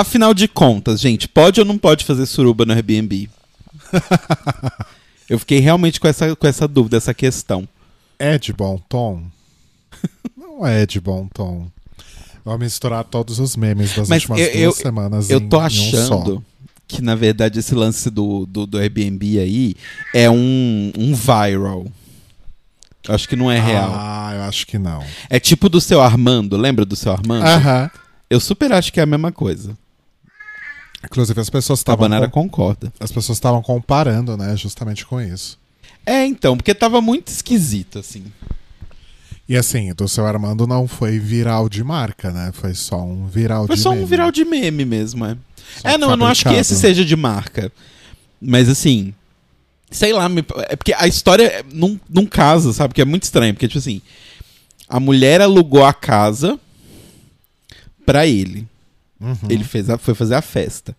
[0.00, 3.28] Afinal de contas, gente, pode ou não pode fazer suruba no Airbnb?
[5.28, 7.68] Eu fiquei realmente com essa, com essa dúvida, essa questão.
[8.18, 9.22] É de bom tom?
[10.36, 11.68] não é de bom tom.
[12.44, 15.58] Vou misturar todos os memes das Mas últimas eu- duas eu- semanas Eu em, tô
[15.58, 16.42] um achando só.
[16.88, 19.74] que, na verdade, esse lance do, do, do Airbnb aí
[20.14, 21.86] é um, um viral.
[23.08, 23.92] Acho que não é real.
[23.94, 25.04] Ah, eu acho que não.
[25.28, 27.46] É tipo do seu Armando, lembra do seu Armando?
[27.46, 27.90] Aham.
[28.28, 29.76] Eu super acho que é a mesma coisa.
[31.04, 32.92] Inclusive, as pessoas A estavam Banara com- concorda.
[33.00, 35.58] as pessoas estavam comparando, né, justamente com isso.
[36.04, 38.24] É, então, porque tava muito esquisito, assim.
[39.48, 42.50] E assim, do seu Armando não foi viral de marca, né?
[42.52, 44.06] Foi só um viral Foi de só um meme.
[44.06, 45.36] viral de meme mesmo, é.
[45.82, 47.72] Só É, não, eu não acho que esse seja de marca.
[48.40, 49.12] Mas assim,
[49.90, 52.94] sei lá, me- é porque a história não, não casa, sabe?
[52.94, 54.00] Que é muito estranho, porque tipo assim,
[54.88, 56.58] a mulher alugou a casa
[58.06, 58.66] pra ele.
[59.20, 59.36] Uhum.
[59.48, 60.96] Ele fez a- foi fazer a festa.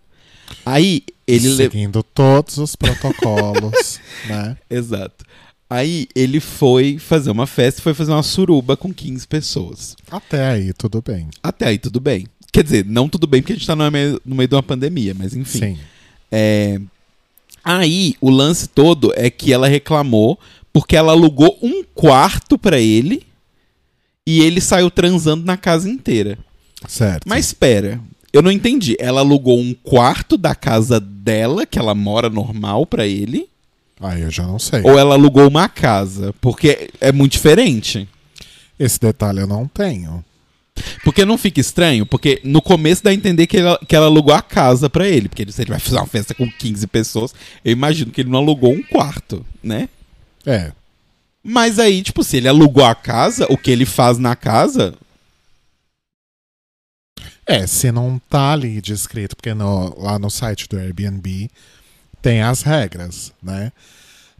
[0.66, 4.58] Aí ele le- Seguindo todos os protocolos, né?
[4.70, 5.26] Exato.
[5.70, 9.96] Aí ele foi fazer uma festa, foi fazer uma suruba com 15 pessoas.
[10.12, 11.30] Até aí, tudo bem.
[11.42, 12.28] Até aí tudo bem.
[12.52, 14.62] Quer dizer, não tudo bem porque a gente tá no meio, no meio de uma
[14.64, 15.60] pandemia, mas enfim.
[15.60, 15.80] Sim.
[16.32, 16.80] É,
[17.64, 20.38] Aí, o lance todo é que ela reclamou
[20.74, 23.24] porque ela alugou um quarto pra ele
[24.26, 26.40] e ele saiu transando na casa inteira.
[26.88, 27.24] Certo.
[27.28, 28.00] Mas espera,
[28.34, 28.96] eu não entendi.
[29.00, 33.48] Ela alugou um quarto da casa dela, que ela mora normal pra ele,
[34.00, 34.82] Aí eu já não sei.
[34.84, 36.34] ou ela alugou uma casa?
[36.42, 38.08] Porque é muito diferente.
[38.80, 40.24] Esse detalhe eu não tenho.
[41.04, 42.06] Porque não fica estranho?
[42.06, 45.30] Porque no começo dá a entender que ela, que ela alugou a casa pra ele.
[45.30, 48.30] Porque ele- se ele vai fazer uma festa com 15 pessoas, eu imagino que ele
[48.32, 49.88] não alugou um quarto, né?
[50.46, 50.72] É.
[51.44, 54.96] Mas aí, tipo, se ele alugou a casa, o que ele faz na casa.
[57.46, 61.50] É, se não tá ali descrito, porque no- lá no site do Airbnb
[62.22, 63.72] tem as regras, né?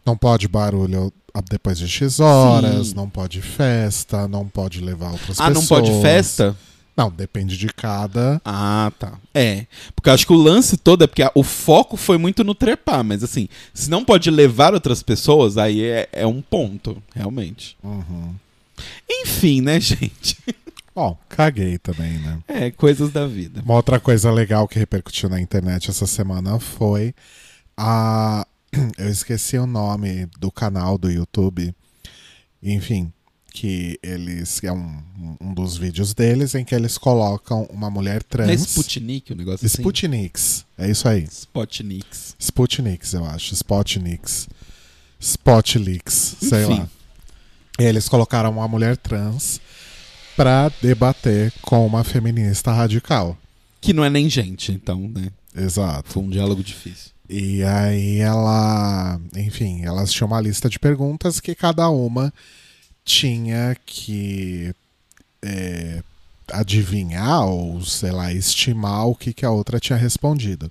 [0.04, 1.12] Não pode barulho
[1.50, 2.94] depois de X horas, Sim.
[2.94, 5.54] não pode festa, não pode levar outras ah, pessoas.
[5.54, 6.56] não pode festa?
[6.94, 8.40] Não, depende de cada.
[8.44, 9.14] Ah, tá.
[9.32, 9.66] É.
[9.94, 13.02] Porque eu acho que o lance todo é porque o foco foi muito no trepar.
[13.02, 17.76] Mas assim, se não pode levar outras pessoas, aí é, é um ponto, realmente.
[17.82, 18.34] Uhum.
[19.10, 20.36] Enfim, né, gente?
[20.94, 22.38] Bom, caguei também, né?
[22.46, 23.62] É, coisas da vida.
[23.64, 27.14] Uma outra coisa legal que repercutiu na internet essa semana foi
[27.76, 28.46] a.
[28.98, 31.74] Eu esqueci o nome do canal do YouTube.
[32.62, 33.12] Enfim,
[33.52, 34.62] que eles.
[34.62, 35.02] É um,
[35.40, 38.50] um dos vídeos deles em que eles colocam uma mulher trans.
[38.50, 39.78] É Sputnik o negócio assim?
[39.78, 40.66] Sputniks.
[40.76, 41.24] É isso aí.
[41.24, 42.36] Sputniks.
[42.38, 43.54] Sputniks, eu acho.
[43.54, 44.48] Spotniks.
[45.18, 46.88] Spotleaks, sei lá.
[47.78, 49.60] E eles colocaram uma mulher trans
[50.36, 53.36] pra debater com uma feminista radical.
[53.80, 55.28] Que não é nem gente, então, né?
[55.54, 56.10] Exato.
[56.10, 57.12] Foi um diálogo difícil.
[57.28, 62.32] E aí ela, enfim, elas tinham uma lista de perguntas que cada uma
[63.04, 64.74] tinha que
[65.42, 66.02] é,
[66.52, 70.70] adivinhar ou, sei lá, estimar o que, que a outra tinha respondido.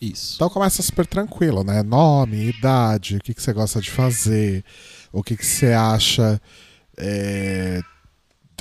[0.00, 0.36] Isso.
[0.36, 1.82] Então começa super tranquilo, né?
[1.82, 4.64] Nome, idade, o que, que você gosta de fazer,
[5.12, 6.40] o que, que você acha
[6.96, 7.80] é,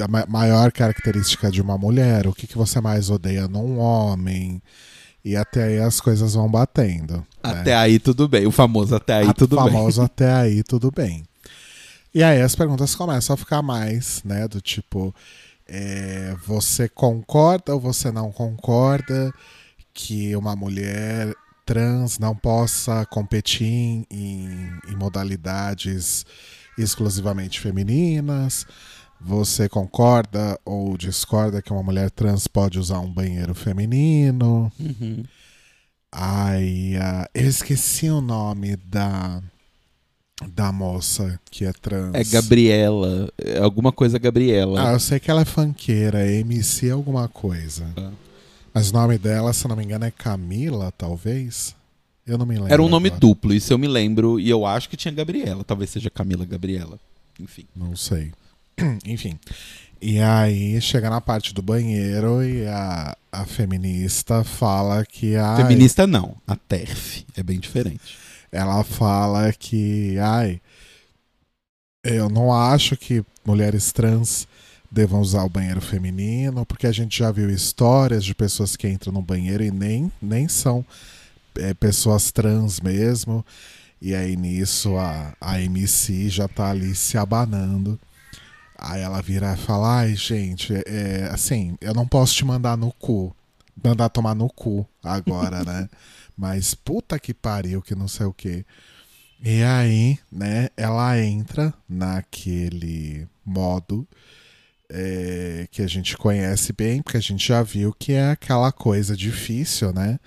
[0.06, 4.62] ma- maior característica de uma mulher, o que, que você mais odeia num homem.
[5.24, 7.18] E até aí as coisas vão batendo.
[7.18, 7.24] né?
[7.44, 8.46] Até aí tudo bem.
[8.46, 9.66] O famoso até aí A tudo bem.
[9.66, 11.24] famoso até aí tudo bem.
[12.14, 14.48] E aí as perguntas começam a ficar mais, né?
[14.48, 15.14] Do tipo,
[15.68, 19.34] é, você concorda ou você não concorda
[19.94, 21.34] que uma mulher
[21.66, 24.06] trans não possa competir em,
[24.90, 26.26] em modalidades
[26.78, 28.66] exclusivamente femininas?
[29.20, 34.72] Você concorda ou discorda que uma mulher trans pode usar um banheiro feminino?
[34.80, 35.24] Uhum.
[36.12, 39.42] Ai, ah, eu esqueci o nome da
[40.54, 42.14] da moça que é trans.
[42.14, 43.32] É Gabriela.
[43.38, 44.90] É alguma coisa Gabriela.
[44.90, 47.92] Ah, eu sei que ela é funkeira, é MC alguma coisa.
[47.98, 48.12] Ah.
[48.74, 51.76] Mas o nome dela, se não me engano, é Camila, talvez?
[52.26, 52.74] Eu não me lembro.
[52.74, 53.20] Era um nome agora.
[53.20, 54.40] duplo, isso eu me lembro.
[54.40, 55.64] E eu acho que tinha Gabriela.
[55.64, 57.00] Talvez seja Camila Gabriela.
[57.40, 57.66] Enfim.
[57.76, 58.32] Não sei.
[59.06, 59.40] Enfim.
[60.02, 65.56] E aí chega na parte do banheiro e a, a feminista fala que a.
[65.56, 66.36] Feminista não.
[66.46, 67.26] A TERF.
[67.36, 68.18] É bem diferente.
[68.52, 70.62] ela fala que, ai,
[72.04, 74.48] eu não acho que mulheres trans
[74.90, 79.12] devam usar o banheiro feminino, porque a gente já viu histórias de pessoas que entram
[79.12, 80.86] no banheiro e nem, nem são
[81.56, 83.46] é, pessoas trans mesmo.
[84.02, 88.00] E aí nisso a, a MC já tá ali se abanando.
[88.78, 92.92] Aí ela vira e fala: Ai, gente, é, assim, eu não posso te mandar no
[92.92, 93.36] cu.
[93.84, 95.90] Mandar tomar no cu agora, né?
[96.38, 98.66] Mas puta que pariu, que não sei o que.
[99.44, 104.08] E aí, né, ela entra naquele modo
[104.90, 109.16] é, que a gente conhece bem, porque a gente já viu que é aquela coisa
[109.16, 110.20] difícil, né?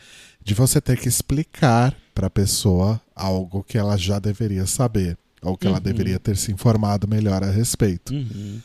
[0.43, 5.57] De você ter que explicar para a pessoa algo que ela já deveria saber, ou
[5.57, 5.73] que Uhum.
[5.73, 8.61] ela deveria ter se informado melhor a respeito, Uhum.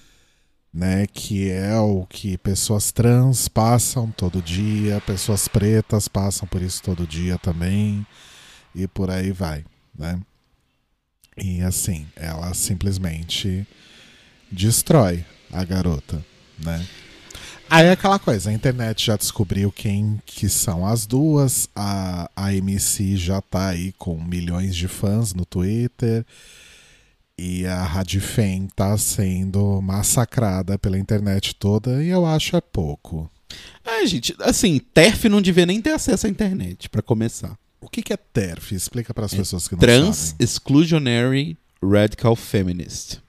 [0.74, 1.07] né?
[1.07, 7.07] Que é o que pessoas trans passam todo dia, pessoas pretas passam por isso todo
[7.07, 8.06] dia também,
[8.74, 9.63] e por aí vai,
[9.98, 10.19] né?
[11.38, 13.68] E assim, ela simplesmente
[14.51, 16.24] destrói a garota,
[16.63, 16.86] né?
[17.69, 22.53] Aí é aquela coisa, a internet já descobriu quem que são as duas, a, a
[22.53, 26.25] MC já tá aí com milhões de fãs no Twitter,
[27.38, 33.29] e a Radifem tá sendo massacrada pela internet toda, e eu acho é pouco.
[33.83, 37.57] Ah, gente, assim, TERF não devia nem ter acesso à internet, pra começar.
[37.81, 38.73] O que, que é TERF?
[38.73, 40.35] Explica para as É pessoas que não Trans sabem.
[40.39, 43.19] Exclusionary Radical Feminist.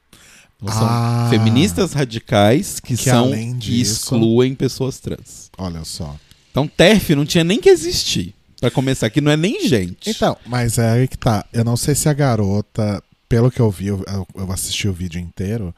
[0.63, 1.27] Então, são Ah.
[1.31, 5.51] feministas radicais que, Que são disso- excluem pessoas trans.
[5.59, 6.17] Olha só.
[6.51, 8.35] Então, TERF não tinha nem que existir.
[8.59, 10.09] Pra começar, que não é nem gente.
[10.09, 11.45] Então, mas é aí que tá.
[11.53, 14.03] Eu não sei se a garota, pelo que eu vi, eu,
[14.35, 15.75] eu assisti o vídeo inteiro.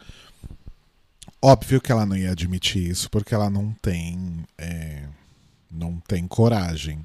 [1.43, 4.45] Óbvio que ela não ia admitir isso, porque ela não tem.
[4.57, 5.03] é,
[5.71, 7.01] não tem coragem.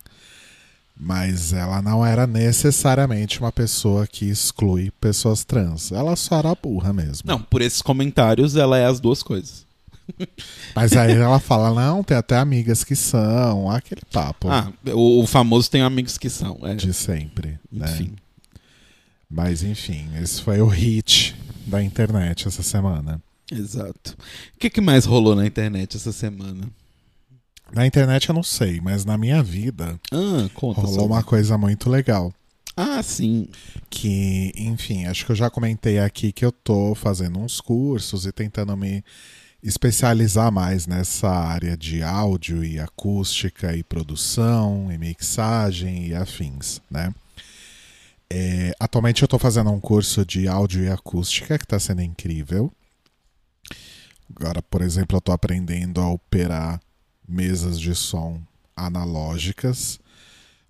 [0.95, 5.91] Mas ela não era necessariamente uma pessoa que exclui pessoas trans.
[5.91, 7.23] Ela só era burra mesmo.
[7.25, 9.65] Não, por esses comentários, ela é as duas coisas.
[10.75, 13.69] Mas aí ela fala: não, tem até amigas que são.
[13.69, 16.59] Aquele papo Ah, o, famoso tem amigos que são.
[16.63, 17.59] É, de sempre.
[17.71, 17.89] né?
[17.89, 18.15] enfim.
[19.29, 21.35] Mas enfim, esse foi o hit
[21.65, 23.21] da internet essa semana.
[23.51, 24.15] Exato.
[24.55, 26.67] O que, que mais rolou na internet essa semana?
[27.71, 30.81] Na internet eu não sei, mas na minha vida Ah, conta.
[30.81, 31.13] rolou sobre.
[31.13, 32.31] uma coisa muito legal.
[32.75, 33.47] Ah, sim.
[33.89, 38.31] Que, enfim, acho que eu já comentei aqui que eu tô fazendo uns cursos e
[38.31, 39.03] tentando me
[39.61, 47.13] especializar mais nessa área de áudio e acústica e produção e mixagem e afins, né?
[48.29, 52.71] É, atualmente eu tô fazendo um curso de áudio e acústica que tá sendo incrível.
[54.35, 56.79] Agora, por exemplo, eu tô aprendendo a operar
[57.27, 58.41] mesas de som
[58.75, 59.99] analógicas.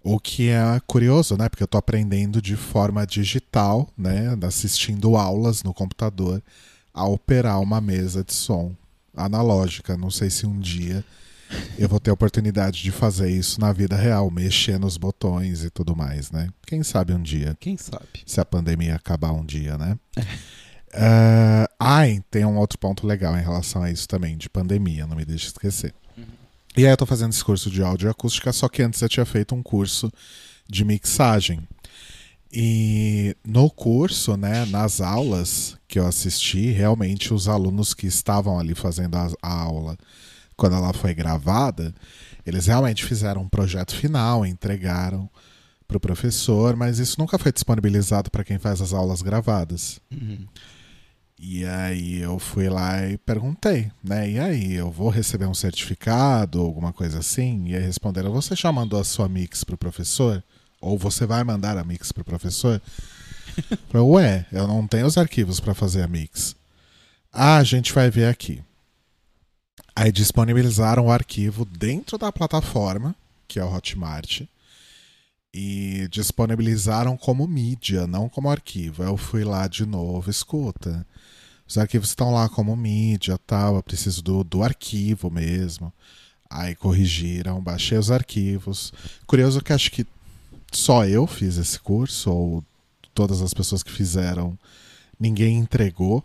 [0.04, 1.48] O que é curioso, né?
[1.48, 4.38] Porque eu tô aprendendo de forma digital, né?
[4.46, 6.44] Assistindo aulas no computador
[6.94, 8.76] a operar uma mesa de som
[9.16, 9.96] analógica.
[9.98, 11.04] Não sei se um dia
[11.78, 15.70] eu vou ter a oportunidade de fazer isso na vida real, mexer nos botões e
[15.70, 16.50] tudo mais, né?
[16.66, 18.06] Quem sabe um dia, Quem sabe?
[18.26, 19.98] se a pandemia acabar um dia, né?
[20.96, 25.16] Ah, ai, tem um outro ponto legal em relação a isso também, de pandemia, não
[25.16, 25.94] me deixe esquecer.
[26.76, 29.10] E aí eu tô fazendo esse curso de áudio e acústica, só que antes eu
[29.10, 30.12] tinha feito um curso
[30.68, 31.68] de mixagem.
[32.52, 38.76] E no curso, né, nas aulas que eu assisti, realmente os alunos que estavam ali
[38.76, 39.98] fazendo a, aula,
[40.56, 41.94] quando ela foi gravada,
[42.46, 45.30] eles realmente fizeram um projeto final, entregaram
[45.88, 50.00] para o professor, mas isso nunca foi disponibilizado para quem faz as aulas gravadas.
[50.12, 50.48] Uhum.
[51.46, 54.30] E aí eu fui lá e perguntei, né?
[54.30, 57.68] E aí, eu vou receber um certificado ou alguma coisa assim?
[57.68, 60.42] E aí responderam: você já mandou a sua mix pro professor?
[60.80, 62.82] Ou você vai mandar a mix pro professor?
[63.70, 66.56] Eu Falei, ué, eu não tenho os arquivos para fazer a mix.
[67.32, 68.64] Ah, a gente vai ver aqui.
[69.94, 73.14] Aí disponibilizaram o arquivo dentro da plataforma,
[73.50, 74.44] que é o Hotmart,
[75.54, 79.04] e disponibilizaram como mídia, não como arquivo.
[79.04, 81.06] Eu fui lá de novo, escuta.
[81.68, 83.76] Os arquivos estão lá como mídia, tal.
[83.78, 85.92] Eu preciso do, do arquivo mesmo.
[86.50, 88.94] Aí corrigiram, baixei os arquivos.
[89.26, 90.06] Curioso que acho que
[90.72, 92.64] só eu fiz esse curso, ou
[93.14, 94.58] todas as pessoas que fizeram,
[95.20, 96.24] ninguém entregou.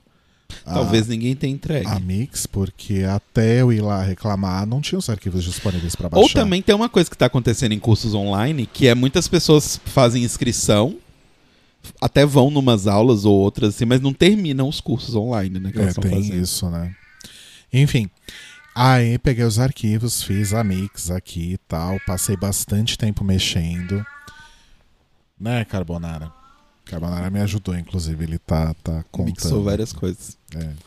[0.67, 1.87] a- Talvez ninguém tenha entregue.
[1.87, 6.23] a Mix, porque até eu ir lá reclamar, não tinha os arquivos disponíveis para baixar.
[6.23, 9.79] Ou também tem uma coisa que está acontecendo em cursos online, que é muitas pessoas
[9.87, 10.97] fazem inscrição,
[12.01, 15.73] até vão numas aulas ou outras assim, mas não terminam os cursos online, né?
[15.73, 16.37] Que É, tem fazendo.
[16.37, 16.95] isso, né?
[17.73, 18.09] Enfim.
[18.75, 21.99] Aí peguei os arquivos, fiz a mix aqui e tal.
[22.07, 24.05] Passei bastante tempo mexendo.
[25.39, 26.33] Né, Carbonara?
[26.85, 28.25] Carbonara me ajudou, inclusive.
[28.25, 29.35] Ele tá, tá contando.
[29.35, 30.37] Mixou várias coisas.
[30.55, 30.73] É.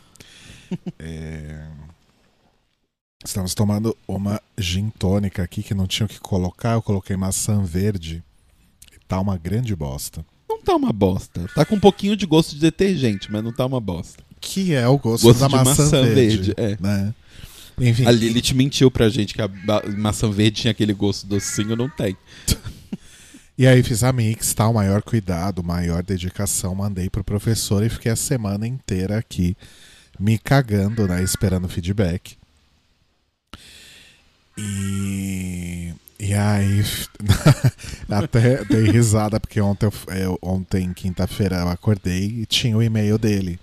[0.98, 1.66] É.
[3.22, 6.72] Estamos tomando uma gin tônica aqui que não tinha o que colocar.
[6.72, 8.24] Eu coloquei maçã verde.
[8.90, 10.24] E tá uma grande bosta.
[10.64, 11.46] Tá uma bosta.
[11.54, 14.22] Tá com um pouquinho de gosto de detergente, mas não tá uma bosta.
[14.40, 16.14] Que é o gosto, Gosto da de maçã, maçã verde.
[16.14, 16.76] verde, é.
[16.80, 17.14] Né?
[17.80, 18.06] Enfim.
[18.06, 19.48] A Lilith mentiu pra gente que a
[19.96, 22.16] maçã verde tinha aquele gosto docinho, não tem.
[23.58, 28.10] E aí fiz a mix, tal, maior cuidado, maior dedicação, mandei pro professor e fiquei
[28.10, 29.54] a semana inteira aqui
[30.18, 32.36] me cagando, né, esperando feedback.
[34.56, 35.92] E
[36.24, 36.82] e aí
[38.08, 43.18] até dei risada porque ontem eu, eu- ontem quinta-feira eu acordei e tinha o e-mail
[43.18, 43.58] dele.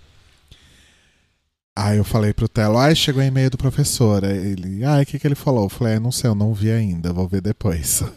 [1.75, 4.25] Aí eu falei pro Telo, ai, chegou o e-mail do professor.
[4.25, 5.63] Aí ele, ai, o que, que ele falou?
[5.65, 8.03] Eu falei, "Ah, não sei, eu não vi ainda, vou ver depois.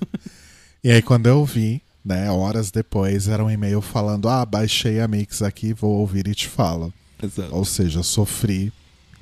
[0.84, 5.06] E aí quando eu vi, né, horas depois, era um e-mail falando: "Ah, baixei a
[5.06, 6.92] Mix aqui, vou ouvir e te falo".
[7.22, 7.54] Exato.
[7.54, 8.72] Ou seja, sofri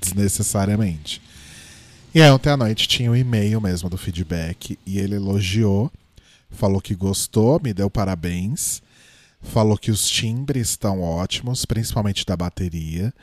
[0.00, 1.20] desnecessariamente.
[2.12, 5.92] E aí ontem à noite tinha o e-mail mesmo do feedback e ele elogiou,
[6.50, 8.82] falou que gostou, me deu parabéns,
[9.40, 13.14] falou que os timbres estão ótimos, principalmente da bateria.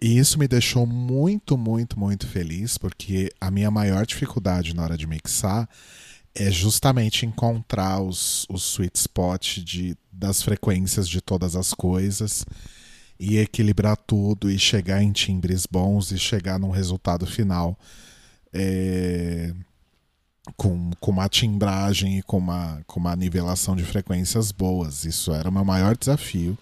[0.00, 4.96] E isso me deixou muito, muito, muito feliz, porque a minha maior dificuldade na hora
[4.96, 5.68] de mixar
[6.34, 12.46] é justamente encontrar os, os sweet spot de, das frequências de todas as coisas
[13.20, 17.78] e equilibrar tudo e chegar em timbres bons e chegar num resultado final
[18.54, 19.52] é,
[20.56, 25.04] com, com uma timbragem e com uma, com uma nivelação de frequências boas.
[25.04, 26.56] Isso era o meu maior desafio.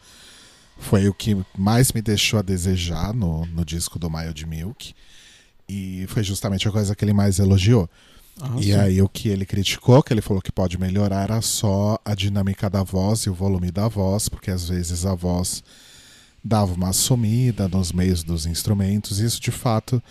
[0.79, 4.95] Foi o que mais me deixou a desejar no, no disco do Mild Milk.
[5.69, 7.89] E foi justamente a coisa que ele mais elogiou.
[8.59, 12.15] E aí o que ele criticou, que ele falou que pode melhorar, era só a
[12.15, 15.63] dinâmica da voz e o volume da voz, porque às vezes a voz
[16.43, 19.21] dava uma sumida nos meios dos instrumentos.
[19.21, 20.03] Isso de fato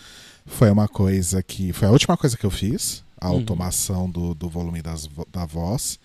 [0.46, 1.72] foi uma coisa que.
[1.74, 3.38] Foi a última coisa que eu fiz, a Uhum.
[3.38, 6.00] automação do, do volume das, da voz.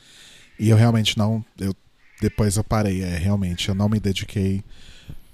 [0.58, 1.44] E eu realmente não.
[1.58, 1.74] Eu,
[2.20, 4.62] depois eu parei, é, realmente, eu não me dediquei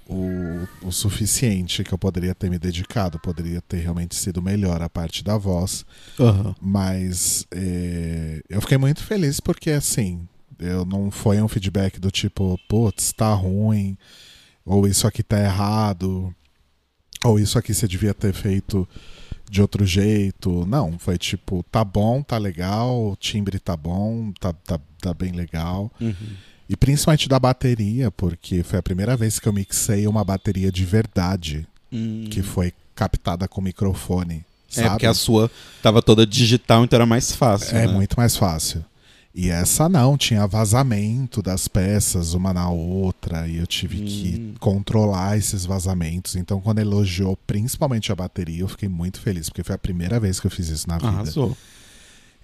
[0.07, 3.19] o, o suficiente que eu poderia ter me dedicado.
[3.19, 5.85] Poderia ter realmente sido melhor a parte da voz.
[6.19, 6.55] Aham.
[6.61, 10.27] Mas é, eu fiquei muito feliz porque, assim,
[10.59, 13.97] eu não foi um feedback do tipo, putz, tá ruim,
[14.65, 16.33] ou isso aqui tá errado,
[17.23, 18.87] ou isso aqui você devia ter feito
[19.49, 20.65] de outro jeito.
[20.65, 25.31] Não, foi tipo, tá bom, tá legal, o timbre tá bom, tá, tá, tá bem
[25.31, 25.91] legal.
[26.01, 26.13] Uhum.
[26.69, 30.85] E principalmente da bateria, porque foi a primeira vez que eu mixei uma bateria de
[30.85, 32.25] verdade, Hum.
[32.31, 34.43] que foi captada com microfone.
[34.71, 34.89] É, Sabe?
[34.89, 35.51] porque a sua
[35.83, 37.77] tava toda digital, então era mais fácil.
[37.77, 37.93] É né?
[37.93, 38.83] muito mais fácil.
[39.35, 44.05] E essa não, tinha vazamento das peças uma na outra, e eu tive Hum.
[44.05, 46.35] que controlar esses vazamentos.
[46.35, 50.39] Então, quando elogiou principalmente a bateria, eu fiquei muito feliz, porque foi a primeira vez
[50.39, 51.07] que eu fiz isso na vida.
[51.09, 51.57] Arrasou.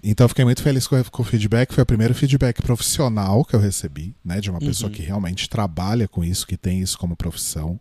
[0.02, 1.72] Então, eu fiquei muito feliz com, com o feedback.
[1.72, 4.40] Foi o primeiro feedback profissional que eu recebi, né?
[4.40, 4.96] De uma pessoa Uhum.
[4.96, 7.78] que realmente trabalha com isso, que tem isso como profissão.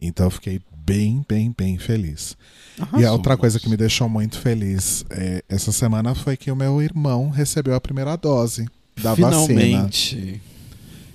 [0.00, 0.60] Então, eu fiquei
[0.92, 2.36] bem, bem, bem feliz.
[2.78, 6.50] E a Arrasou, outra coisa que me deixou muito feliz é, essa semana foi que
[6.50, 8.66] o meu irmão recebeu a primeira dose
[9.00, 9.46] da vacina.
[9.46, 10.42] Finalmente.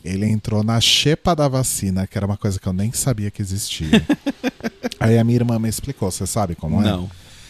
[0.04, 3.42] Ele entrou na xepa da vacina, que era uma coisa que eu nem sabia que
[3.42, 4.06] existia.
[5.00, 6.86] Aí a minha irmã me explicou, você sabe como é?
[6.86, 7.06] Não.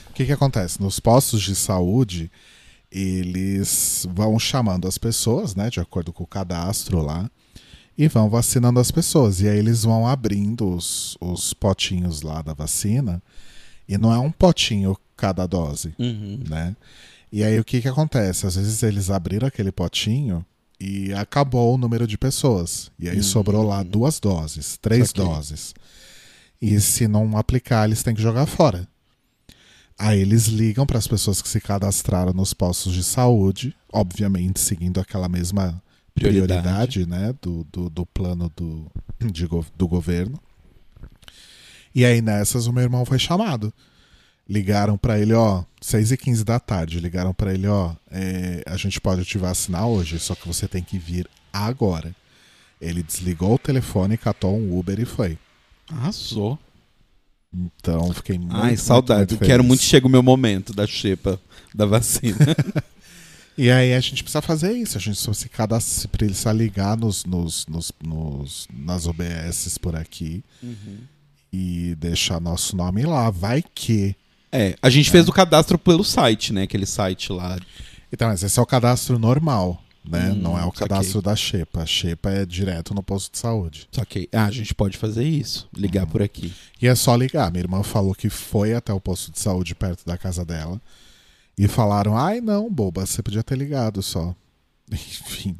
[0.09, 0.81] O que, que acontece?
[0.81, 2.31] Nos postos de saúde,
[2.89, 7.29] eles vão chamando as pessoas, né, de acordo com o cadastro lá,
[7.97, 9.41] e vão vacinando as pessoas.
[9.41, 13.21] E aí eles vão abrindo os, os potinhos lá da vacina,
[13.87, 16.39] e não é um potinho cada dose, Uhum.
[16.49, 16.75] né?
[17.31, 18.45] E aí o que, que acontece?
[18.47, 20.45] Às vezes eles abriram aquele potinho
[20.79, 22.91] e acabou o número de pessoas.
[22.99, 23.23] E aí Hum.
[23.23, 25.73] sobrou lá duas doses, três doses.
[26.61, 28.87] E se não aplicar, eles têm que jogar fora.
[29.97, 34.99] Aí eles ligam para as pessoas que se cadastraram nos postos de saúde, obviamente seguindo
[34.99, 35.81] aquela mesma
[36.15, 36.61] Prioridade.
[36.61, 38.89] prioridade, né, do, do, do plano do,
[39.31, 40.39] de do governo.
[41.93, 43.73] E aí nessas o meu irmão foi chamado.
[44.47, 48.77] Ligaram para ele, ó, 6 e 15 da tarde, ligaram para ele, ó, é, a
[48.77, 52.15] gente pode te vacinar hoje, só que você tem que vir agora.
[52.79, 55.37] Ele desligou o telefone, catou um Uber e foi.
[55.89, 56.59] Arrasou.
[57.53, 59.33] Então fiquei muito Ai, muito, saudade.
[59.33, 59.67] muito Quero feliz.
[59.67, 61.39] muito que chegue o meu momento da xepa
[61.73, 62.37] da vacina.
[63.57, 64.97] E aí a gente precisa fazer isso.
[64.97, 70.43] A gente só se cadastra, precisa ligar nos, nos, nos, nos- nas OBS por aqui
[71.51, 73.29] e deixar nosso nome lá.
[73.29, 74.15] Vai que.
[74.51, 76.63] É, a gente fez o cadastro pelo site, né?
[76.63, 77.57] Aquele site lá.
[78.11, 80.31] Então, mas esse é o cadastro normal, né?
[80.31, 80.87] Hum, Não é o saquei.
[80.87, 81.81] cadastro da Xepa.
[81.81, 83.87] A Xepa é direto no posto de saúde.
[83.91, 85.67] Só que, ah, a gente pode fazer isso.
[85.75, 86.53] Ligar por aqui.
[86.81, 87.51] E é só ligar.
[87.51, 90.79] Minha irmã falou que foi até o posto de saúde perto da casa dela.
[91.57, 94.35] E falaram: ai, não, boba, você podia ter ligado só.
[94.91, 95.55] Enfim.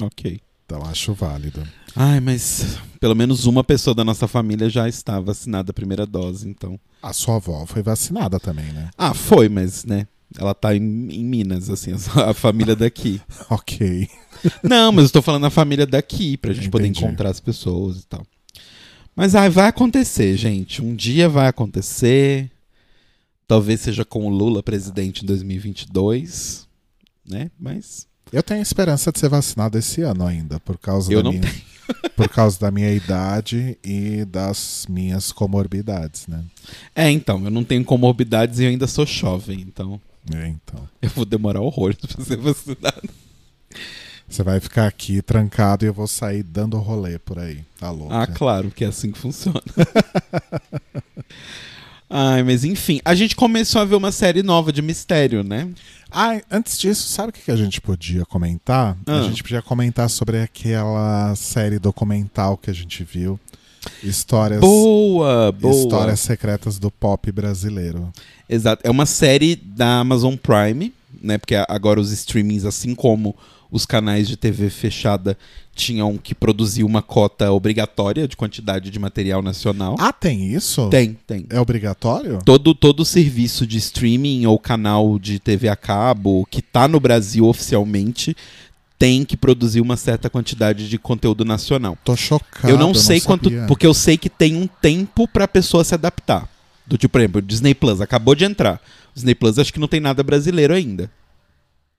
[0.00, 0.40] Ok.
[0.66, 1.62] Então acho válido.
[1.94, 6.48] Ai, mas pelo menos uma pessoa da nossa família já está vacinada a primeira dose,
[6.48, 6.78] então.
[7.02, 8.90] A sua avó foi vacinada também, né?
[8.96, 10.06] Ah, foi, mas, né?
[10.36, 13.20] Ela tá em, em Minas, assim, a, família daqui.
[13.50, 14.08] Ok.
[14.62, 17.04] Não, mas eu tô falando a família daqui, pra gente poder Entendi.
[17.04, 18.26] encontrar as pessoas e tal.
[19.14, 20.82] Mas ai, vai acontecer, gente.
[20.82, 22.50] Um dia vai acontecer.
[23.46, 26.66] Talvez seja com o Lula presidente em 2022,
[27.28, 27.50] né?
[27.58, 31.38] Mas Eu tenho esperança de ser vacinado esse ano ainda, por causa Eu da não
[31.38, 31.54] minha,
[32.16, 36.42] por causa da minha idade e das minhas comorbidades, né?
[36.94, 40.00] é, então, eu não tenho comorbidades e eu ainda sou jovem, então
[40.34, 40.88] É, então.
[41.02, 43.10] eu vou demorar horrores pra ser vacinado.
[44.26, 47.62] Você vai ficar aqui trancado e eu vou sair dando rolê por aí.
[47.78, 48.12] Tá louco.
[48.14, 49.60] Ah, claro, que é assim que funciona.
[52.16, 55.68] Ai, mas enfim, a gente começou a ver uma série nova de mistério, né?
[56.12, 58.96] Ah, antes disso, sabe o que a gente podia comentar?
[59.04, 59.18] Ah.
[59.18, 63.38] A gente podia comentar sobre aquela série documental que a gente viu.
[64.00, 65.74] Histórias, Boa, boa.
[65.74, 68.12] histórias secretas do pop brasileiro.
[68.48, 68.86] Exato.
[68.86, 71.36] É uma série da Amazon Prime, né?
[71.36, 73.34] Porque agora os streamings, assim como
[73.74, 75.36] os canais de TV fechada,
[75.74, 79.96] tinham que produzir uma cota obrigatória de quantidade de material nacional.
[79.98, 80.88] Ah, tem isso?
[80.90, 81.44] Tem, tem.
[81.50, 82.38] É obrigatório?
[82.44, 87.44] Todo, todo serviço de streaming ou canal de TV a cabo que tá no Brasil
[87.46, 88.36] oficialmente
[88.96, 91.98] tem que produzir uma certa quantidade de conteúdo nacional.
[92.04, 92.72] Tô chocado.
[92.72, 93.50] eu não sei quanto.
[93.50, 93.66] sabia.
[93.66, 96.48] Porque eu sei que tem um tempo pra pessoa se adaptar.
[96.86, 98.80] Do tipo, por exemplo, Disney Plus acabou de entrar.
[99.12, 101.10] Disney Plus acho que não tem nada brasileiro ainda.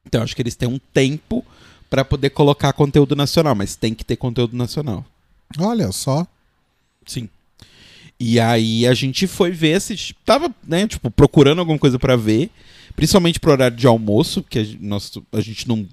[0.06, 1.44] Então acho que eles têm um tempo
[1.90, 5.06] pra poder colocar conteúdo nacional, mas tem que ter conteúdo nacional.
[5.60, 6.26] Olha só.
[7.06, 7.30] Sim.
[8.20, 12.50] E aí a gente foi ver se tava, né, tipo, procurando alguma coisa pra ver,
[12.96, 15.88] principalmente pro horário de almoço, porque a gente, nós, a gente não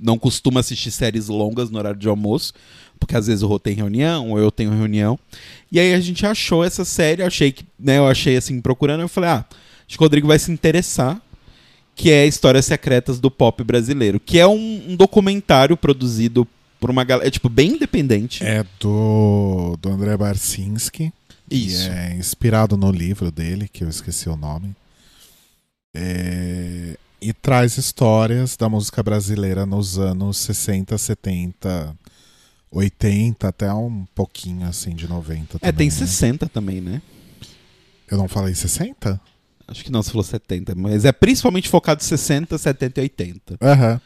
[0.00, 2.52] não costuma assistir séries longas no horário de almoço,
[2.98, 5.18] porque às vezes o Rô tem reunião, ou eu tenho reunião.
[5.70, 9.00] E aí a gente achou essa série, eu achei que, né, eu achei assim procurando,
[9.00, 9.44] eu falei: "Ah,
[9.86, 11.20] acho que o Rodrigo vai se interessar"
[11.94, 16.46] que é Histórias Secretas do Pop Brasileiro, que é um, um documentário produzido
[16.80, 18.44] por uma galera, é tipo bem independente.
[18.44, 21.12] É do, do André Barcinski.
[21.50, 21.88] Isso.
[21.90, 24.74] é inspirado no livro dele, que eu esqueci o nome.
[25.94, 31.96] É, e traz histórias da música brasileira nos anos 60, 70,
[32.70, 36.06] 80, até um pouquinho assim de 90 É, também, tem né?
[36.06, 37.00] 60 também, né?
[38.10, 39.20] Eu não falei 60?
[39.66, 43.58] Acho que não, você falou 70, mas é principalmente focado em 60, 70 e 80.
[43.60, 44.00] Aham.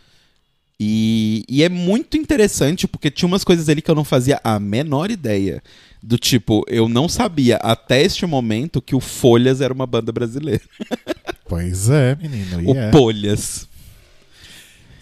[0.80, 4.60] E, e é muito interessante porque tinha umas coisas ali que eu não fazia a
[4.60, 5.60] menor ideia.
[6.00, 10.62] Do tipo, eu não sabia até este momento que o Folhas era uma banda brasileira.
[11.48, 12.70] Pois é, menino.
[12.70, 12.90] O é.
[12.90, 13.66] Polhas.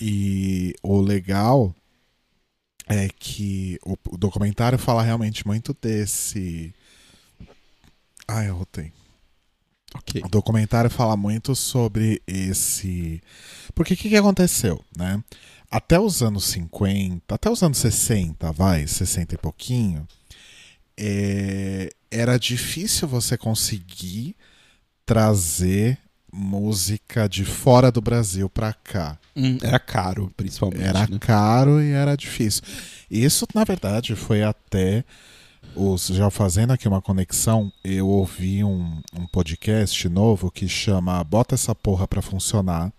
[0.00, 1.74] e o legal
[2.86, 6.72] é que o, o documentário fala realmente muito desse.
[8.28, 8.92] Ai, eu rotei.
[9.98, 10.22] Ok.
[10.24, 13.20] O documentário fala muito sobre esse.
[13.74, 15.22] Porque o que, que aconteceu, né?
[15.70, 20.06] Até os anos 50, até os anos 60, vai, 60 e pouquinho,
[20.96, 24.36] é, era difícil você conseguir
[25.04, 25.98] trazer
[26.32, 29.18] música de fora do Brasil pra cá.
[29.34, 30.84] Hum, era caro, principalmente.
[30.84, 31.18] Era né?
[31.20, 32.62] caro e era difícil.
[33.10, 35.04] Isso, na verdade, foi até.
[35.74, 41.54] Os, já fazendo aqui uma conexão, eu ouvi um, um podcast novo que chama Bota
[41.54, 42.90] essa porra pra funcionar,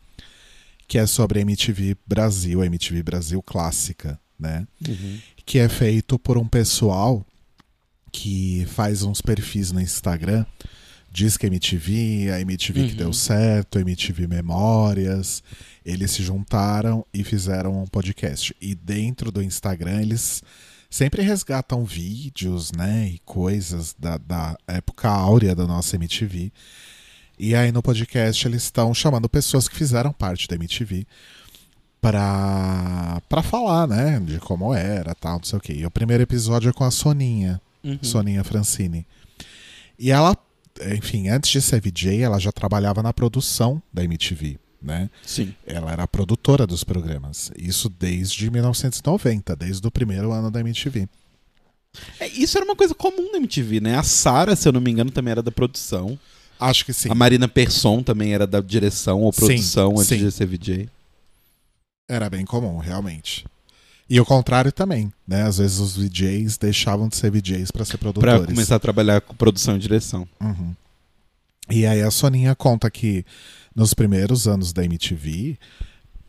[0.87, 4.67] que é sobre MTV Brasil, MTV Brasil clássica, né?
[4.87, 5.17] Uhum.
[5.45, 7.25] Que é feito por um pessoal
[8.11, 10.45] que faz uns perfis no Instagram.
[11.11, 12.97] Diz que MTV, a MTV que Uhum.
[12.97, 15.41] deu certo, MTV Memórias.
[15.83, 18.55] Eles se juntaram e fizeram um podcast.
[18.61, 20.43] E dentro do Instagram eles
[20.89, 23.09] sempre resgatam vídeos, né?
[23.09, 26.51] E coisas da, da época áurea da nossa MTV.
[27.39, 31.05] E aí no podcast eles estão chamando pessoas que fizeram parte da MTV
[32.01, 34.19] pra, pra falar, né?
[34.19, 35.73] De como era, tal, não sei o quê.
[35.73, 37.61] E o primeiro episódio é com a Soninha.
[37.83, 37.99] Uhum.
[38.01, 39.05] Soninha Francini.
[39.99, 40.35] E ela,
[40.93, 45.09] enfim, antes de ser VJ, ela já trabalhava na produção da MTV, né?
[45.25, 45.53] Sim.
[45.65, 47.51] Ela era a produtora dos programas.
[47.57, 51.07] Isso desde 1990, desde o primeiro ano da MTV.
[52.19, 53.97] É, isso era uma coisa comum na MTV, né?
[53.97, 56.17] A Sara, se eu não me engano, também era da produção.
[56.59, 57.09] Acho que sim.
[57.09, 60.17] A Marina Persson também era da direção ou Sim, produção antes sim.
[60.17, 60.89] de ser VJ.
[62.09, 63.45] Era bem comum, realmente.
[64.09, 65.43] E o contrário também, né?
[65.43, 68.45] Às vezes os VJs deixavam de ser VJs para ser produtores.
[68.45, 70.27] começar a trabalhar com produção e direção.
[70.39, 70.73] Uhum.
[71.69, 73.25] E aí a Soninha conta que
[73.77, 75.57] nos primeiros anos da MTV,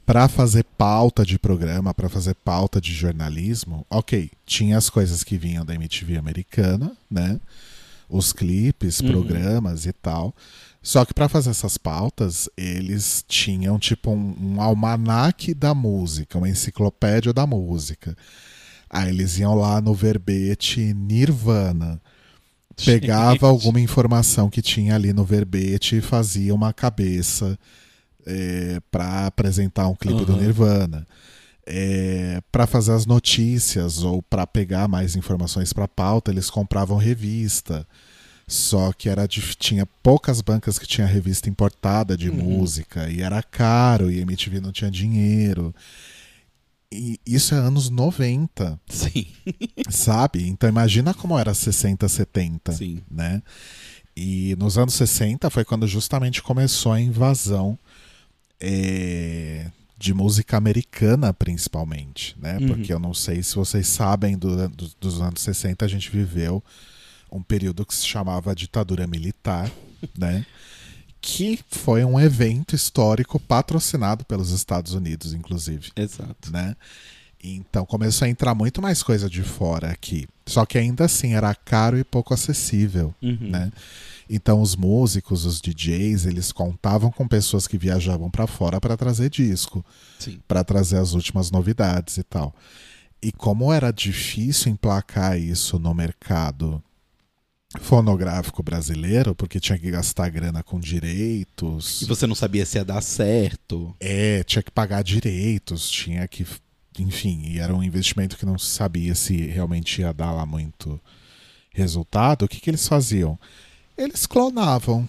[0.06, 5.37] Pra fazer pauta de programa, pra fazer pauta de jornalismo, ok, tinha as coisas que
[5.37, 7.38] vinham da MTV americana, né?
[8.08, 9.08] Os clipes, Uhum.
[9.08, 10.34] programas e tal.
[10.82, 16.48] Só que pra fazer essas pautas, eles tinham tipo um, um almanaque da música, uma
[16.48, 18.16] enciclopédia da música.
[18.88, 22.00] Aí eles iam lá no verbete Nirvana,
[22.84, 23.44] pegava Gente.
[23.44, 27.58] alguma informação que tinha ali no verbete e fazia uma cabeça
[28.26, 30.40] é, para apresentar um clipe do Aham.
[30.42, 31.06] Nirvana.
[31.66, 37.86] É, para fazer as notícias ou para pegar mais informações para pauta, eles compravam revista.
[38.46, 42.36] Só que era dif- tinha poucas bancas que tinha revista importada de Uhum.
[42.36, 45.74] música e era caro e a MTV não tinha dinheiro.
[46.92, 49.27] E isso é anos 90 Sim,
[49.90, 50.46] sabe?
[50.48, 53.03] Então imagina como era 60, 70, sim.
[53.11, 53.42] né?
[54.16, 57.79] E nos anos 60 foi quando justamente começou a invasão
[58.61, 59.66] é,
[59.98, 62.59] de música americana, principalmente, né?
[62.59, 62.68] Uhum.
[62.68, 66.62] Porque eu não sei se vocês sabem, do- do- dos anos 60 a gente viveu
[67.31, 69.70] um período que se chamava ditadura militar,
[70.16, 70.44] né?
[71.20, 76.50] Que foi um evento histórico patrocinado pelos Estados Unidos, inclusive Exato.
[76.50, 76.76] né?
[77.42, 80.26] Então começou a entrar muito mais coisa de fora aqui.
[80.46, 83.50] Só que ainda assim era caro e pouco acessível, Uhum.
[83.50, 83.70] né?
[84.31, 89.31] Então os músicos, os DJs, eles contavam com pessoas que viajavam para fora para trazer
[89.31, 89.85] disco,
[90.18, 90.40] Sim.
[90.46, 92.54] para trazer as últimas novidades e tal.
[93.22, 96.83] E como era difícil emplacar isso no mercado
[97.81, 102.02] fonográfico brasileiro, porque tinha que gastar grana com direitos.
[102.02, 103.94] E você não sabia se ia dar certo.
[104.00, 106.46] É, tinha que pagar direitos, tinha que.
[106.98, 111.00] Enfim, e era um investimento que não se sabia se realmente ia dar lá muito
[111.70, 112.44] resultado.
[112.44, 113.38] O que, que eles faziam?
[113.96, 115.09] Eles clonavam.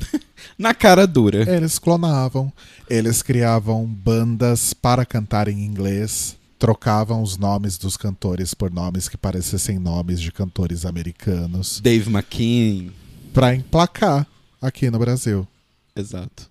[0.58, 1.48] Na cara dura.
[1.50, 2.52] Eles clonavam.
[2.88, 6.36] Eles criavam bandas para cantar em inglês.
[6.60, 11.80] Trocavam os nomes dos cantores por nomes que parecessem nomes de cantores americanos.
[11.80, 12.92] Dave McKean.
[13.32, 14.26] Pra emplacar
[14.60, 15.48] aqui no Brasil.
[15.96, 16.50] Exato.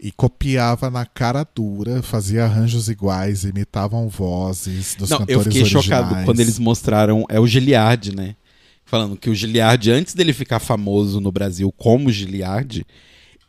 [0.00, 5.60] E copiava na cara dura, fazia arranjos iguais, imitavam vozes dos não, eu cantores fiquei
[5.60, 5.84] originais.
[5.84, 7.26] chocado quando eles mostraram.
[7.28, 8.36] É o Giliard, né?
[8.86, 12.86] Falando que o Giliard, antes dele ficar famoso no Brasil como Giliard,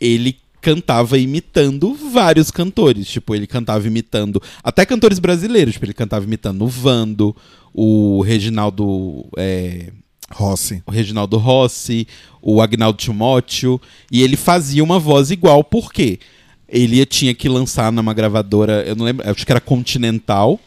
[0.02, 3.08] ele cantava imitando vários cantores.
[3.08, 5.74] Tipo, ele cantava imitando até cantores brasileiros.
[5.74, 7.36] Tipo, ele cantava imitando o Vando,
[7.74, 9.26] o Reginaldo.
[9.38, 9.92] é,
[10.30, 10.84] Rossi.
[10.86, 12.08] o Reginaldo Rossi,
[12.42, 13.80] o Agnaldo Timóteo,
[14.12, 16.20] e ele fazia uma voz igual, por quê?
[16.68, 20.60] Ele tinha que lançar numa gravadora, eu não lembro, acho que era Continental,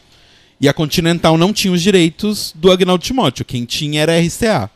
[0.59, 4.69] e a Continental não tinha os direitos do Agnaldo Timóteo, quem tinha era a RCA.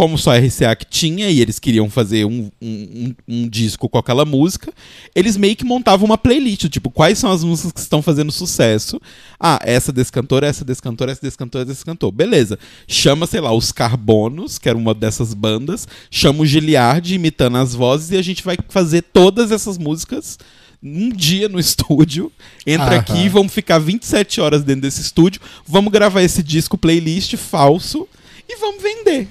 [0.00, 3.98] Como só a RCA que tinha, e eles queriam fazer um, um, um- disco com
[3.98, 4.72] aquela música,
[5.14, 8.98] eles meio que montavam uma playlist, tipo, quais são as músicas que estão fazendo sucesso?
[9.38, 12.10] Ah, essa desse cantor, essa desse cantor, essa desse cantor, essa desse cantor.
[12.12, 12.58] Beleza.
[12.88, 17.74] Chama, sei lá, os Carbonos, que era uma dessas bandas, chama o Giliard imitando as
[17.74, 20.38] vozes e a gente vai fazer todas essas músicas
[20.82, 22.32] um dia no estúdio.
[22.66, 28.08] Entra aqui, vamos ficar 27 horas dentro desse estúdio, vamos gravar esse disco playlist falso
[28.48, 29.28] e vamos vender.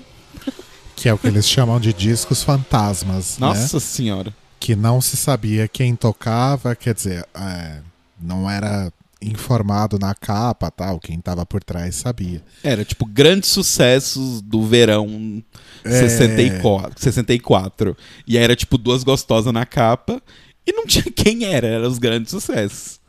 [1.00, 3.48] Que é o que eles chamam de discos fantasmas, né?
[3.48, 4.34] Nossa senhora.
[4.60, 7.80] Que não se sabia quem tocava, quer dizer, é,
[8.22, 12.42] não era informado na capa, tal, quem tava por trás sabia.
[12.64, 15.42] Era tipo grandes sucessos do verão
[15.86, 15.90] É.
[15.90, 17.96] 64, 64.
[18.28, 20.22] E aí era tipo duas gostosas na capa
[20.66, 23.00] e não tinha quem era, eram os grandes sucessos.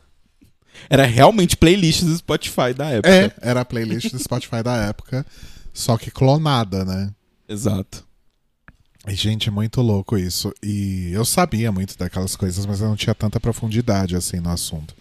[0.88, 3.08] Era realmente playlists do Spotify da época.
[3.12, 5.26] É, era a playlist do Spotify da época,
[5.72, 7.10] só que clonada, né?
[7.50, 8.06] Exato.
[9.08, 10.52] E, gente, é muito louco isso.
[10.62, 14.94] E eu sabia muito daquelas coisas, mas eu não tinha tanta profundidade assim no assunto.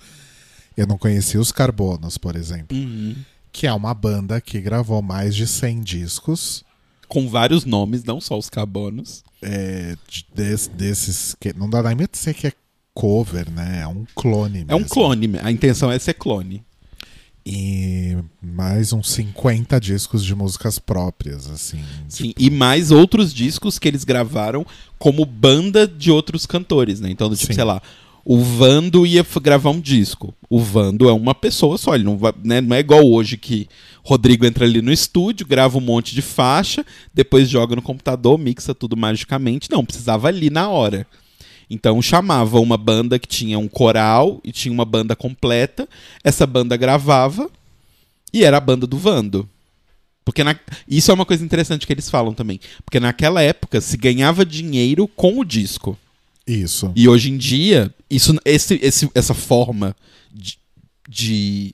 [0.76, 3.16] Eu não conhecia os Carbonos, por exemplo, Uhum.
[3.52, 6.64] que é uma banda que gravou mais de 100 discos.
[7.08, 9.24] Com vários nomes, não só os cabonos.
[9.42, 12.54] é, de- des- desses que não dá nem pra dizer que é
[12.94, 13.80] cover, né?
[13.84, 14.90] É um clone É um mesmo.
[14.90, 16.62] clone, a intenção é ser clone.
[17.52, 21.84] E mais uns 50 discos de músicas próprias, assim.
[22.08, 24.64] Sim, e mais outros discos que eles gravaram
[25.00, 27.10] como banda de outros cantores, né?
[27.10, 27.56] Então, do tipo, Sim.
[27.56, 27.82] sei lá,
[28.24, 30.32] o Vando ia gravar um disco.
[30.48, 33.68] O Vando é uma pessoa só, ele não, vai, né, não é igual hoje que
[34.04, 38.76] Rodrigo entra ali no estúdio, grava um monte de faixa, depois joga no computador, mixa
[38.76, 39.72] tudo magicamente.
[39.72, 41.08] Não, precisava ali na hora.
[41.70, 45.88] Então chamava uma banda que tinha um coral e tinha uma banda completa.
[46.24, 47.50] Essa banda gravava
[48.34, 49.48] e era a banda do Vando.
[50.26, 52.60] Porque na- isso é uma coisa interessante que eles falam também.
[52.84, 55.98] Porque naquela época se ganhava dinheiro com o disco.
[56.46, 56.92] Isso.
[56.96, 59.96] E hoje em dia, isso, esse, esse, essa forma
[60.32, 60.58] de,
[61.08, 61.74] de,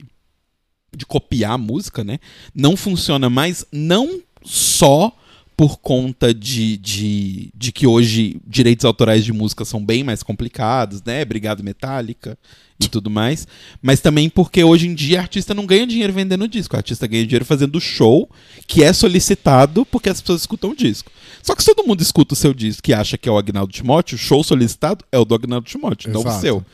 [0.94, 2.18] de copiar a música, né?
[2.54, 5.10] Não funciona mais, não só
[5.56, 11.02] por conta de, de, de que hoje direitos autorais de música são bem mais complicados,
[11.02, 11.22] né?
[11.22, 12.36] Obrigado Metallica
[12.78, 13.48] e tudo mais.
[13.80, 16.74] Mas também porque hoje em dia artista não ganha dinheiro vendendo disco.
[16.74, 18.28] O artista ganha dinheiro fazendo show
[18.66, 21.10] que é solicitado porque as pessoas escutam o disco.
[21.42, 23.72] Só que se todo mundo escuta o seu disco e acha que é o Agnaldo
[23.72, 26.40] Timóteo, o show solicitado é o do Agnaldo Timóteo, não o Exato.
[26.42, 26.66] seu.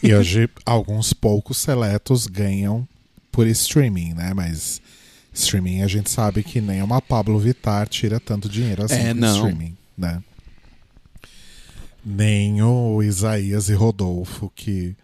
[0.00, 2.86] E hoje alguns poucos seletos ganham
[3.32, 4.32] por streaming, né?
[4.32, 4.80] Mas
[5.34, 9.36] streaming a gente sabe que nem uma Pablo Vittar tira tanto dinheiro assim É, não.
[9.36, 10.22] streaming, né?
[12.04, 14.96] Nem o Isaías e Rodolfo que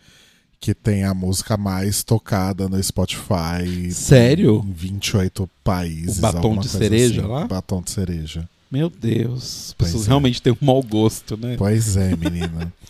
[0.61, 3.91] que tem a música mais tocada no Spotify.
[3.91, 4.63] Sério?
[4.63, 6.19] Em 28 países.
[6.19, 7.31] O batom de cereja assim.
[7.31, 7.47] lá?
[7.47, 8.47] Batom de cereja.
[8.71, 9.69] Meu Deus.
[9.69, 10.09] As pessoas é.
[10.09, 11.57] realmente têm um mau gosto, né?
[11.57, 12.73] Pois é, menina.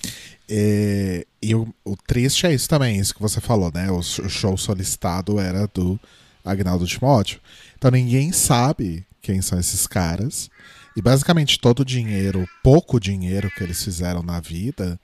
[0.52, 3.88] É, e o, o triste é isso também, isso que você falou, né?
[3.88, 5.96] O, o show solicitado era do
[6.44, 7.40] Agnaldo Timóteo.
[7.76, 10.50] Então ninguém sabe quem são esses caras.
[10.96, 14.98] E basicamente todo o dinheiro, pouco dinheiro que eles fizeram na vida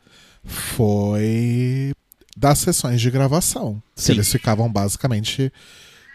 [0.44, 1.92] foi
[2.37, 3.83] das sessões de gravação.
[3.94, 4.12] Sim.
[4.12, 5.53] Eles ficavam basicamente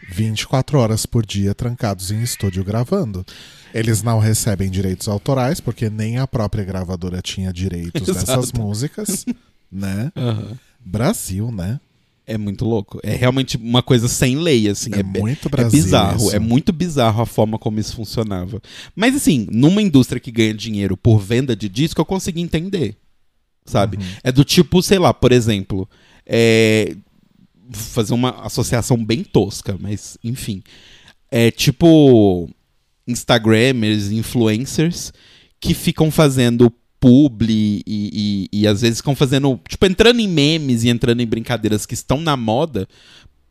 [0.09, 3.25] 24 horas por dia trancados em estúdio gravando.
[3.73, 8.25] Eles não recebem direitos autorais, porque nem a própria gravadora tinha direitos Exato.
[8.25, 9.25] dessas músicas,
[9.71, 10.11] né?
[10.15, 10.57] Aham.
[10.83, 11.79] Brasil, né?
[12.25, 12.99] É muito louco.
[13.03, 14.91] É realmente uma coisa sem lei, assim.
[14.93, 16.17] É, É, muito é bizarro.
[16.17, 16.35] isso.
[16.35, 18.61] É muito bizarro a forma como isso funcionava.
[18.95, 22.95] Mas, assim, numa indústria que ganha dinheiro por venda de disco, eu consegui entender.
[23.65, 23.97] Sabe?
[23.97, 24.03] Uhum.
[24.23, 25.87] É do tipo, sei lá, por exemplo,
[26.25, 26.95] é,
[27.69, 30.63] vou fazer uma associação bem tosca, mas enfim.
[31.29, 32.49] É tipo
[33.07, 35.13] Instagramers, influencers
[35.59, 40.83] que ficam fazendo publi e, e, e às vezes ficam fazendo, tipo, entrando em memes
[40.83, 42.87] e entrando em brincadeiras que estão na moda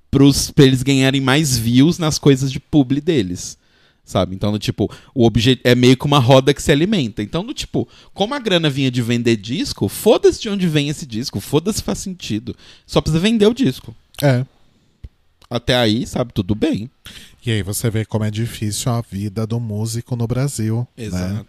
[0.08, 3.58] pros, pra eles ganharem mais views nas coisas de publi deles.
[4.04, 4.34] Sabe?
[4.34, 7.22] Então, tipo, o objeto é meio que uma roda que se alimenta.
[7.22, 11.04] Então, do tipo, como a grana vinha de vender disco, foda-se de onde vem esse
[11.04, 12.56] disco, foda-se se faz sentido.
[12.86, 13.94] Só precisa vender o disco.
[14.22, 14.44] É.
[15.48, 16.88] Até aí, sabe, tudo bem.
[17.44, 20.86] E aí você vê como é difícil a vida do músico no Brasil.
[20.96, 21.44] Né?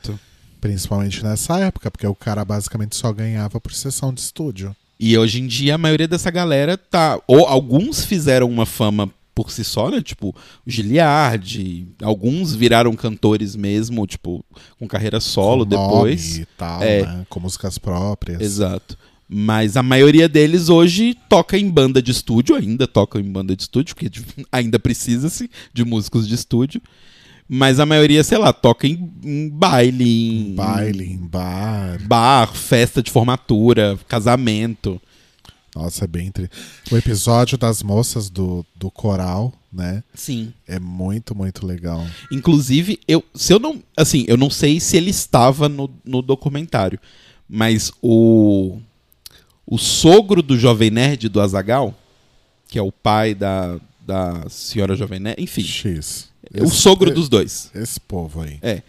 [0.62, 4.76] Principalmente nessa época, porque o cara basicamente só ganhava por sessão de estúdio.
[5.00, 7.20] E hoje em dia a maioria dessa galera tá.
[7.28, 10.02] Ou alguns fizeram uma fama por si só, né?
[10.02, 11.88] Tipo, o Giliard.
[12.04, 14.46] Alguns viraram cantores mesmo, tipo,
[14.80, 16.38] com carreira solo com depois.
[16.38, 17.02] E tal, É.
[17.02, 17.26] né?
[17.28, 18.40] Com músicas próprias.
[18.40, 18.96] Exato.
[19.28, 23.64] Mas a maioria deles hoje toca em banda de estúdio, ainda toca em banda de
[23.64, 24.12] estúdio, porque
[24.52, 26.82] ainda precisa-se de músicos de estúdio.
[27.54, 32.02] Mas a maioria, sei lá, toca em, em baile, em, Baile, em bar.
[32.02, 35.02] bar, festa de formatura, casamento.
[35.76, 36.56] Nossa, é bem triste.
[36.90, 40.02] O episódio das moças do, do coral, né?
[40.14, 40.54] Sim.
[40.66, 42.08] É muito, muito legal.
[42.32, 43.84] Inclusive, eu, se eu não.
[43.98, 47.02] Assim, eu não sei se ele estava no, no documentário,
[47.50, 48.80] mas o.
[49.68, 51.94] O sogro do Jovem Nerd do Azagal,
[52.70, 56.31] que é o pai da, da senhora Jovem Nerd, enfim, X.
[56.60, 57.70] o sogro dos dois.
[57.76, 58.58] Esse povo aí.
[58.62, 58.82] É.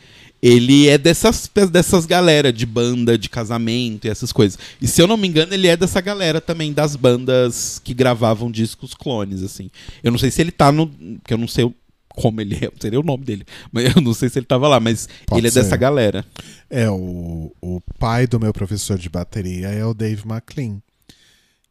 [0.43, 4.59] Ele é dessas, dessas galera de banda, de casamento e essas coisas.
[4.81, 8.51] E se eu não me engano, ele é dessa galera também das bandas que gravavam
[8.51, 9.71] discos clones, assim.
[10.03, 10.88] Eu não sei se ele tá no.
[10.88, 11.73] Porque eu não sei
[12.09, 13.47] como ele é, nem o nome dele.
[13.71, 15.62] Mas eu não sei se ele tava lá, mas Pode ele é ser.
[15.62, 16.25] dessa galera.
[16.69, 20.83] É, o, o pai do meu professor de bateria é o Dave McLean,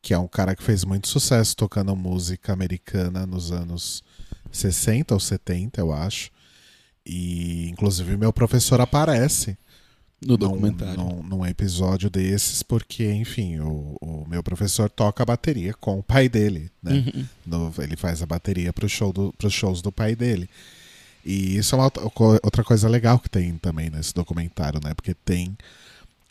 [0.02, 4.02] que é um cara que fez muito sucesso tocando música americana nos anos
[4.52, 6.30] 60 ou 70, eu acho.
[7.06, 9.58] E, inclusive, meu professor aparece
[10.22, 10.96] No num, documentário.
[10.98, 16.30] num, num episódio desses, porque, enfim, o, o meu professor toca bateria com o pai
[16.30, 16.94] dele, né?
[16.94, 17.26] Uhum.
[17.46, 20.48] No- ele faz a bateria para show do, os shows do pai dele.
[21.26, 21.92] E isso é uma
[22.44, 24.94] outra coisa legal que tem também nesse documentário, né?
[24.94, 25.56] Porque tem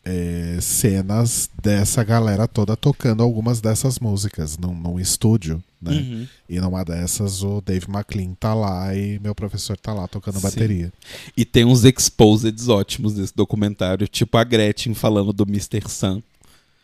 [0.05, 5.93] é, cenas dessa galera toda tocando algumas dessas músicas num, num estúdio, né?
[5.93, 6.29] Uhum.
[6.49, 10.43] E numa dessas o Dave McLean tá lá e meu professor tá lá tocando Sim.
[10.43, 10.93] bateria.
[11.37, 15.89] E tem uns exposeds ótimos desse documentário, tipo a Gretchen falando do Mr.
[15.89, 16.23] Sam.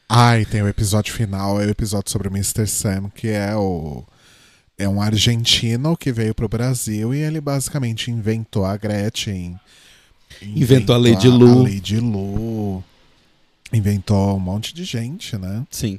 [0.09, 2.67] Ah, e tem o episódio final, é o episódio sobre o Mr.
[2.67, 4.05] Sam, que é o.
[4.79, 9.59] É um argentino que veio pro Brasil e ele basicamente inventou a Gretchen.
[10.43, 11.61] Inventou a Lady Lu.
[11.61, 12.85] A Lady Lu.
[13.73, 15.67] Inventou um monte de gente, né?
[15.71, 15.99] Sim.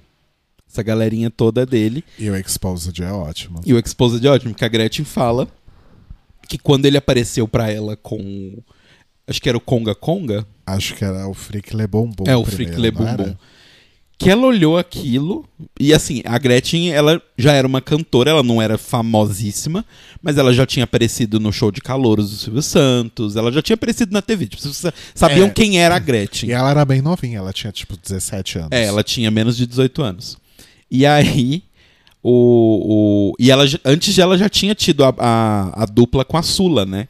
[0.78, 2.04] Essa galerinha toda dele.
[2.20, 3.62] E o Exposed é ótimo.
[3.66, 5.48] E o Exposed é ótimo, porque a Gretchen fala
[6.48, 8.56] que quando ele apareceu pra ela com
[9.28, 10.46] Acho que era o Conga Conga.
[10.66, 12.24] Acho que era o Frick Le Bombom.
[12.28, 12.92] É, o primeiro, Frick Le?
[12.92, 13.36] Bombom.
[14.20, 15.46] Que ela olhou aquilo.
[15.80, 19.86] E assim, a Gretchen, ela já era uma cantora, ela não era famosíssima,
[20.24, 23.76] mas ela já tinha aparecido no show de calouros do Silvio Santos, ela já tinha
[23.76, 24.48] aparecido na TV.
[24.48, 25.50] Tipo, vocês sabiam É.
[25.52, 26.50] quem era a Gretchen.
[26.50, 28.70] E ela era bem novinha, ela tinha tipo 17 anos.
[28.72, 30.38] É, ela tinha menos de 18 anos.
[30.90, 31.64] E aí,
[32.24, 33.32] o.
[33.32, 36.42] o e ela, antes de ela já tinha tido a, a, a dupla com a
[36.44, 37.08] Sula, né?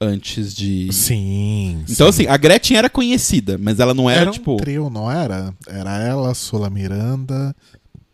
[0.00, 0.90] Antes de.
[0.92, 1.84] Sim.
[1.88, 2.22] Então, sim.
[2.22, 4.56] assim, a Gretchen era conhecida, mas ela não era, era um tipo.
[4.56, 5.54] trio, não era?
[5.66, 7.54] Era ela, Sula Miranda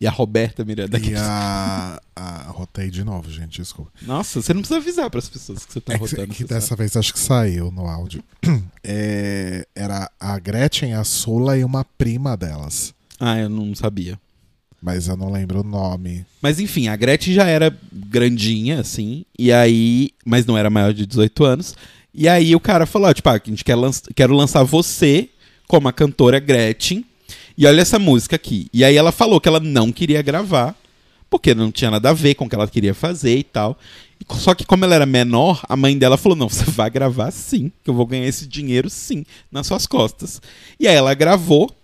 [0.01, 0.99] E a Roberta Miranda.
[0.99, 2.01] e a.
[2.17, 2.43] a...
[2.51, 3.93] Rotei de novo, gente, desculpa.
[4.03, 6.29] Nossa, você não precisa avisar pras pessoas que você tá É que, rotando.
[6.35, 6.79] que você dessa sabe.
[6.81, 8.23] vez acho que saiu no áudio.
[8.89, 12.95] É, era a Gretchen, a Sula e uma prima delas.
[13.19, 14.19] Ah, eu não sabia.
[14.87, 16.25] Mas eu não lembro o nome.
[16.41, 20.11] Mas enfim, a Gretchen já era grandinha, assim, e aí.
[20.25, 21.75] Mas não era maior de 18 anos.
[22.15, 25.29] E aí o cara falou: tipo, ah, a gente quer lan quero lançar você
[25.67, 27.05] como a cantora Gretchen.
[27.59, 28.69] E olha essa música aqui.
[28.73, 30.77] E aí ela falou que ela não queria gravar,
[31.29, 33.77] porque não tinha nada a ver com o que ela queria fazer e tal.
[34.37, 37.73] Só que como ela era menor, a mãe dela falou: não, você vai gravar sim,
[37.83, 40.41] que eu vou ganhar esse dinheiro sim, nas suas costas.
[40.79, 41.75] E aí ela gravou.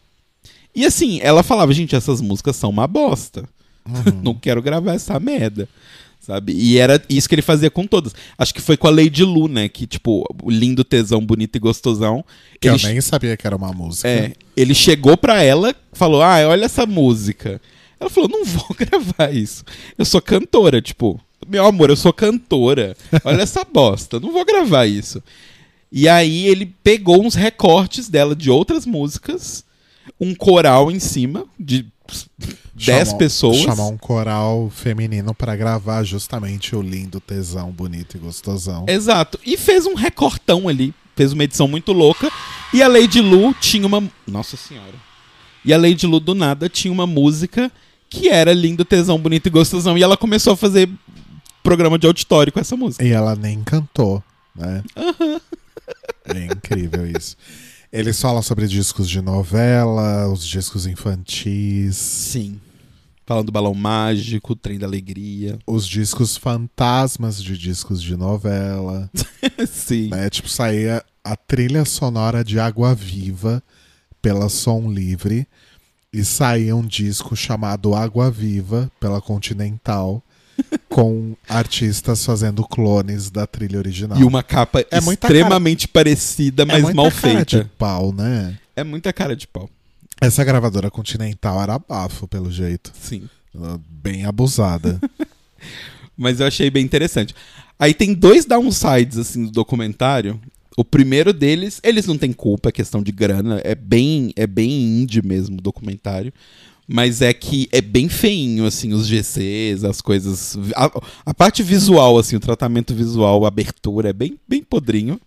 [0.75, 3.49] E assim, ela falava, gente, essas músicas são uma bosta.
[4.23, 5.69] não quero gravar essa merda.
[6.21, 6.53] Sabe?
[6.53, 8.15] E era isso que ele fazia com todas.
[8.39, 9.69] Acho que foi com a Lady Lu, né?
[9.69, 12.25] Que, tipo, o lindo, tesão, bonito e gostosão.
[12.61, 14.09] Que ele, eu nem sabia que era uma música.
[14.09, 17.61] é, ele chegou pra ela, falou: Ah, olha essa música.
[17.99, 19.65] Ela falou: Não vou gravar isso.
[19.99, 22.97] Eu sou cantora, tipo, meu amor, eu sou cantora.
[23.25, 25.21] Olha essa bosta, não vou gravar isso.
[25.91, 29.65] E aí ele pegou uns recortes dela de outras músicas,
[30.21, 31.87] um coral em cima de
[32.75, 33.57] 10 Chamou- pessoas.
[33.59, 38.85] Chamou um coral feminino pra gravar justamente o lindo, tesão, bonito e gostosão.
[38.88, 39.38] Exato.
[39.45, 40.95] E fez um recortão ali.
[41.15, 42.31] Fez uma edição muito louca.
[42.73, 44.03] E a Lady Lu tinha uma.
[44.27, 44.95] Nossa senhora.
[45.65, 47.71] E a Lady Lu, do nada, tinha uma música
[48.11, 49.97] que era lindo, tesão, bonito e gostosão.
[49.97, 50.88] E ela começou a fazer
[51.62, 53.05] programa de auditório com essa música.
[53.05, 54.23] E ela nem cantou,
[54.57, 54.83] né?
[56.27, 57.37] É incrível isso.
[57.93, 62.61] Eles falam sobre discos de novela, os discos infantis, Sim.
[63.25, 65.59] Falando do balão mágico, trem da alegria.
[65.67, 69.09] os discos fantasmas de discos de novela.
[69.71, 70.09] Sim.
[70.09, 70.29] né?
[70.29, 73.63] Tipo, saía a trilha sonora de Água Viva
[74.21, 75.47] pela Som Livre
[76.13, 80.23] e saía um disco chamado Água Viva pela Continental
[80.88, 84.19] com artistas fazendo clones da trilha original.
[84.19, 87.65] E uma capa É extremamente parecida, É mas muita mal cara feita.
[87.65, 88.59] de pau, né?
[88.77, 89.69] É muita cara de pau.
[90.21, 92.93] Essa gravadora Continental era bafo, pelo jeito.
[93.01, 93.29] Sim.
[93.88, 95.01] Bem abusada.
[96.17, 97.35] Mas eu achei bem interessante.
[97.79, 100.41] Aí tem dois downsides, assim, do documentário.
[100.77, 103.61] O primeiro deles, eles não têm culpa, é questão de grana.
[103.65, 106.33] É bem, é bem indie mesmo o documentário.
[106.87, 110.59] Mas é que é bem feinho, assim, os GCs, as coisas.
[110.75, 110.90] A,
[111.27, 115.21] a parte visual, assim, o tratamento visual, a abertura, é bem, bem podrinho.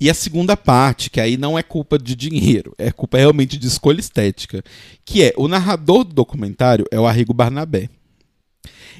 [0.00, 3.66] E a segunda parte, que aí não é culpa de dinheiro, é culpa realmente de
[3.66, 4.62] escolha estética.
[5.04, 7.88] Que é, o narrador do documentário é o Arrigo Barnabé.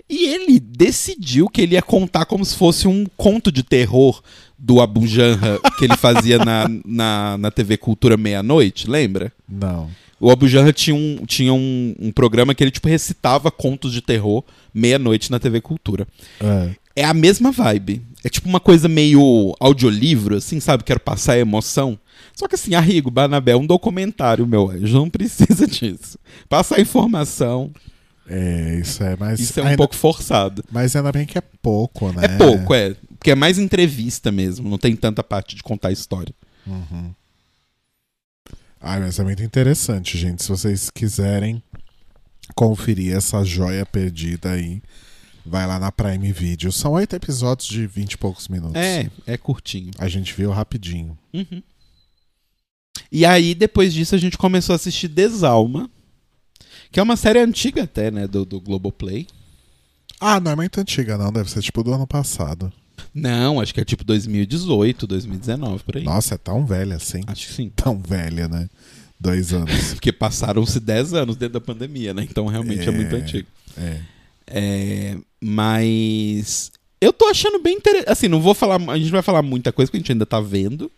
[0.09, 4.23] E ele decidiu que ele ia contar como se fosse um conto de terror
[4.59, 9.33] do Abu Janra que ele fazia na, na, na TV Cultura Meia-Noite, lembra?
[9.47, 9.91] Não.
[10.21, 14.01] O Abu Janra tinha, um, tinha um, um programa que ele tipo recitava contos de
[14.03, 14.43] terror
[14.75, 16.07] meia-noite na TV Cultura.
[16.41, 16.71] É.
[16.97, 18.03] É a mesma vibe.
[18.25, 20.83] É tipo uma coisa meio audiolivro, assim, sabe?
[20.83, 21.97] Quero passar a emoção.
[22.35, 24.97] Só que assim, Arrigo, Barnabé, é um documentário, meu anjo.
[24.99, 26.19] Não precisa disso.
[26.49, 27.71] Passar informação,
[28.29, 29.39] É, isso é mais.
[29.39, 30.65] isso é um ainda- pouco forçado.
[30.73, 32.25] Mas ainda bem que é pouco, né?
[32.25, 32.97] É pouco, é.
[33.17, 36.35] Porque é mais entrevista mesmo, não tem tanta parte de contar a história.
[36.67, 37.13] Uhum.
[38.81, 40.43] Ai, mas é muito interessante, gente.
[40.43, 41.63] Se vocês quiserem
[42.55, 44.81] conferir essa joia perdida aí,
[45.45, 46.71] vai lá na Prime Video.
[46.71, 48.77] São oito episódios de vinte e poucos minutos.
[48.77, 49.91] É, é curtinho.
[49.99, 51.19] A gente viu rapidinho.
[51.35, 51.63] Uhum.
[53.11, 55.91] E aí, depois disso, a gente começou a assistir Desalma,
[56.93, 59.27] que é uma série antiga até, né, do, do Globoplay.
[60.21, 61.33] Ah, não é muito antiga, não.
[61.33, 62.73] Deve ser tipo do ano passado.
[63.21, 66.05] Não, acho que é tipo 2018, 2019, por aí.
[66.05, 67.23] Nossa, é tão velha assim.
[67.27, 67.71] Acho que sim.
[67.75, 68.69] Tão velha, né?
[69.19, 69.93] Dois anos.
[69.95, 72.27] Porque passaram-se 10 anos dentro da pandemia, né?
[72.29, 72.91] Então realmente é, É.
[72.91, 73.49] muito antigo.
[73.77, 74.01] É.
[74.47, 78.11] É, mas eu tô achando bem interessante.
[78.11, 78.81] Assim, não vou falar.
[78.91, 80.91] A gente vai falar muita coisa que a gente ainda tá vendo.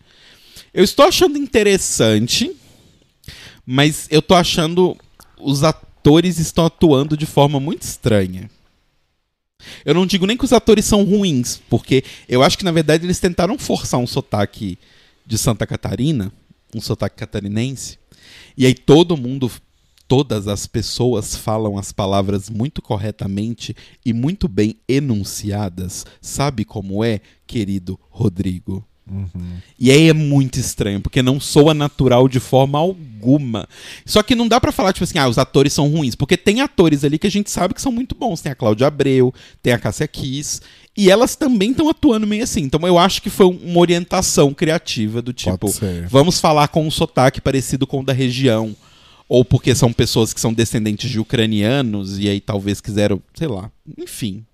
[0.72, 2.54] Eu estou achando interessante,
[3.66, 4.96] mas eu tô achando
[5.40, 8.50] os atores estão atuando de forma muito estranha.
[9.84, 13.06] Eu não digo nem que os atores são ruins, porque eu acho que na verdade
[13.06, 14.78] eles tentaram forçar um sotaque
[15.26, 16.32] de Santa Catarina,
[16.74, 17.98] um sotaque catarinense,
[18.56, 19.50] e aí todo mundo,
[20.06, 26.04] todas as pessoas falam as palavras muito corretamente e muito bem enunciadas.
[26.20, 28.84] Sabe como é, querido Rodrigo?
[29.10, 29.58] Uhum.
[29.78, 33.68] E aí é muito estranho, porque não soa natural de forma alguma.
[34.06, 36.60] Só que não dá pra falar, tipo assim, ah, os atores são ruins, porque tem
[36.60, 38.40] atores ali que a gente sabe que são muito bons.
[38.40, 40.60] Tem a Cláudia Abreu, tem a Cássia Kiss,
[40.96, 42.62] e elas também estão atuando meio assim.
[42.62, 45.66] Então eu acho que foi uma orientação criativa do tipo,
[46.08, 48.74] vamos falar com um sotaque parecido com o da região.
[49.28, 53.70] Ou porque são pessoas que são descendentes de ucranianos, e aí talvez quiseram, sei lá,
[53.96, 54.44] enfim.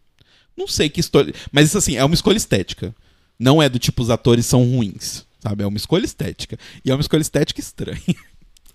[0.55, 1.35] Não sei que história.
[1.51, 2.95] Mas isso assim, é uma escolha estética.
[3.39, 5.63] Não é do tipo os atores são ruins, sabe?
[5.63, 6.59] É uma escolha estética.
[6.85, 8.01] E é uma escolha estética estranha.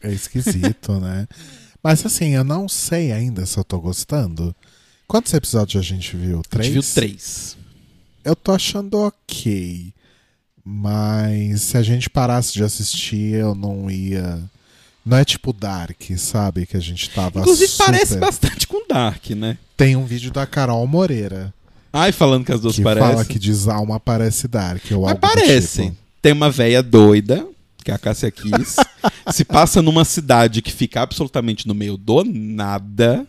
[0.03, 1.27] É esquisito, né?
[1.83, 4.55] Mas assim, eu não sei ainda se eu tô gostando.
[5.07, 6.39] Quantos episódios a gente viu?
[6.39, 6.73] A Três?
[6.73, 7.57] gente viu três.
[8.23, 9.93] Eu tô achando ok.
[10.63, 14.41] Mas se a gente parasse de assistir, eu não ia.
[15.05, 16.65] Não é tipo Dark, sabe?
[16.65, 17.39] Que a gente tava.
[17.39, 17.85] Inclusive super...
[17.85, 19.57] parece bastante com Dark, né?
[19.75, 21.53] Tem um vídeo da Carol Moreira.
[21.93, 23.09] Ai, falando que as duas que parecem.
[23.09, 24.83] fala que Desalma parece Dark.
[24.91, 25.83] Ou Mas algo do parece.
[25.83, 25.97] tipo.
[26.21, 27.45] Tem uma véia doida,
[27.83, 28.75] que é a Cássia Kiss.
[29.33, 33.25] se passa numa cidade que fica absolutamente no meio do nada.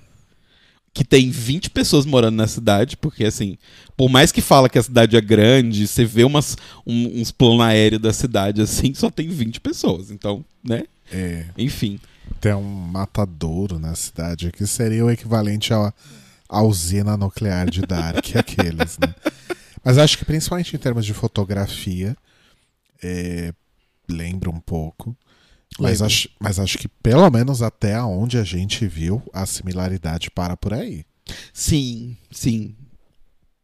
[0.94, 3.56] Que tem 20 pessoas morando na cidade, porque assim,
[3.96, 6.54] por mais que fala que a cidade é grande, você vê umas,
[6.86, 10.10] um- uns planos aéreos da cidade assim, só tem 20 pessoas.
[10.10, 10.82] Então, né?
[11.10, 11.46] É.
[11.56, 11.98] Enfim.
[12.42, 15.94] Tem um matadouro na cidade, que seria o equivalente à,
[16.52, 19.14] à usina nuclear de Dark, aqueles, né?
[19.84, 22.16] Mas acho que principalmente em termos de fotografia,
[23.02, 23.52] é,
[24.08, 25.16] lembra um pouco.
[25.80, 26.06] Mas Lembra.
[26.06, 30.74] acho, mas acho que pelo menos até onde a gente viu, a similaridade para por
[30.74, 31.04] aí.
[31.52, 32.74] Sim, sim.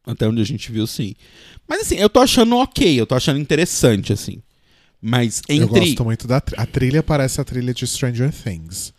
[0.05, 1.13] Até onde a gente viu, sim.
[1.67, 4.41] Mas assim, eu tô achando ok, eu tô achando interessante, assim.
[4.99, 5.79] Mas Eu entre.
[5.81, 8.91] gosto muito da a trilha parece a trilha de Stranger Things,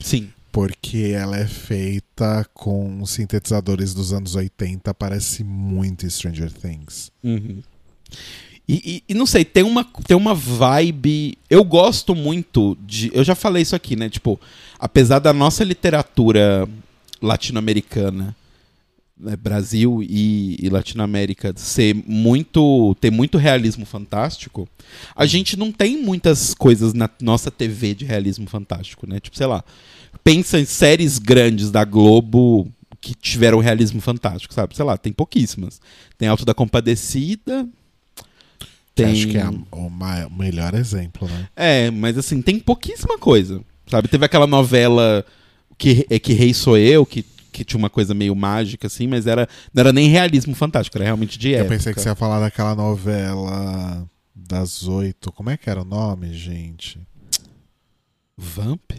[0.00, 0.32] Sim.
[0.54, 7.10] Porque ela é feita com sintetizadores dos anos 80, parece muito Stranger Things.
[7.24, 7.60] Uhum.
[8.68, 11.36] E, e- e não sei, tem uma, tem uma vibe.
[11.50, 13.10] Eu gosto muito de.
[13.12, 14.08] Eu já falei isso aqui, né?
[14.08, 14.40] Tipo,
[14.78, 16.68] apesar da nossa literatura
[17.20, 18.34] latino-americana,
[19.18, 22.94] né, Brasil e, e Latinoamérica, ser muito.
[23.00, 24.68] ter muito realismo fantástico,
[25.16, 29.18] a gente não tem muitas coisas na nossa TV de realismo fantástico, né?
[29.18, 29.64] Tipo, sei lá.
[30.22, 34.74] Pensa em séries grandes da Globo que tiveram realismo fantástico, sabe?
[34.74, 35.80] Sei lá, tem pouquíssimas.
[36.16, 37.68] Tem Alto da Compadecida.
[38.94, 39.12] Tem...
[39.12, 39.90] Acho que é o
[40.30, 41.48] melhor exemplo, né?
[41.54, 43.60] É, mas assim, tem pouquíssima coisa.
[43.86, 44.08] Sabe?
[44.08, 45.24] Teve aquela novela
[45.76, 49.26] que, é que Rei Sou Eu, que, que tinha uma coisa meio mágica, assim, mas
[49.26, 51.76] era, não era nem realismo fantástico, era realmente de Eu época.
[51.76, 55.30] pensei que você ia falar daquela novela das oito.
[55.32, 56.98] Como é que era o nome, gente?
[58.36, 58.92] Vamp?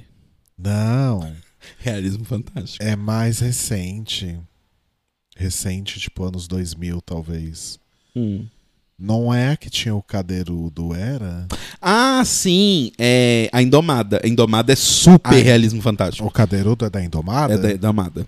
[0.58, 1.32] Não,
[1.80, 2.84] Realismo fantástico.
[2.84, 4.38] é mais recente.
[5.36, 7.78] Recente, tipo anos 2000, talvez.
[8.16, 8.46] Hum.
[8.98, 11.46] Não é que tinha o Cadeirudo, era?
[11.82, 14.22] Ah, sim, é a Indomada.
[14.24, 16.26] A Indomada é super realismo fantástico.
[16.26, 17.54] O Cadeirudo é da Indomada?
[17.54, 18.26] É da, da Amada.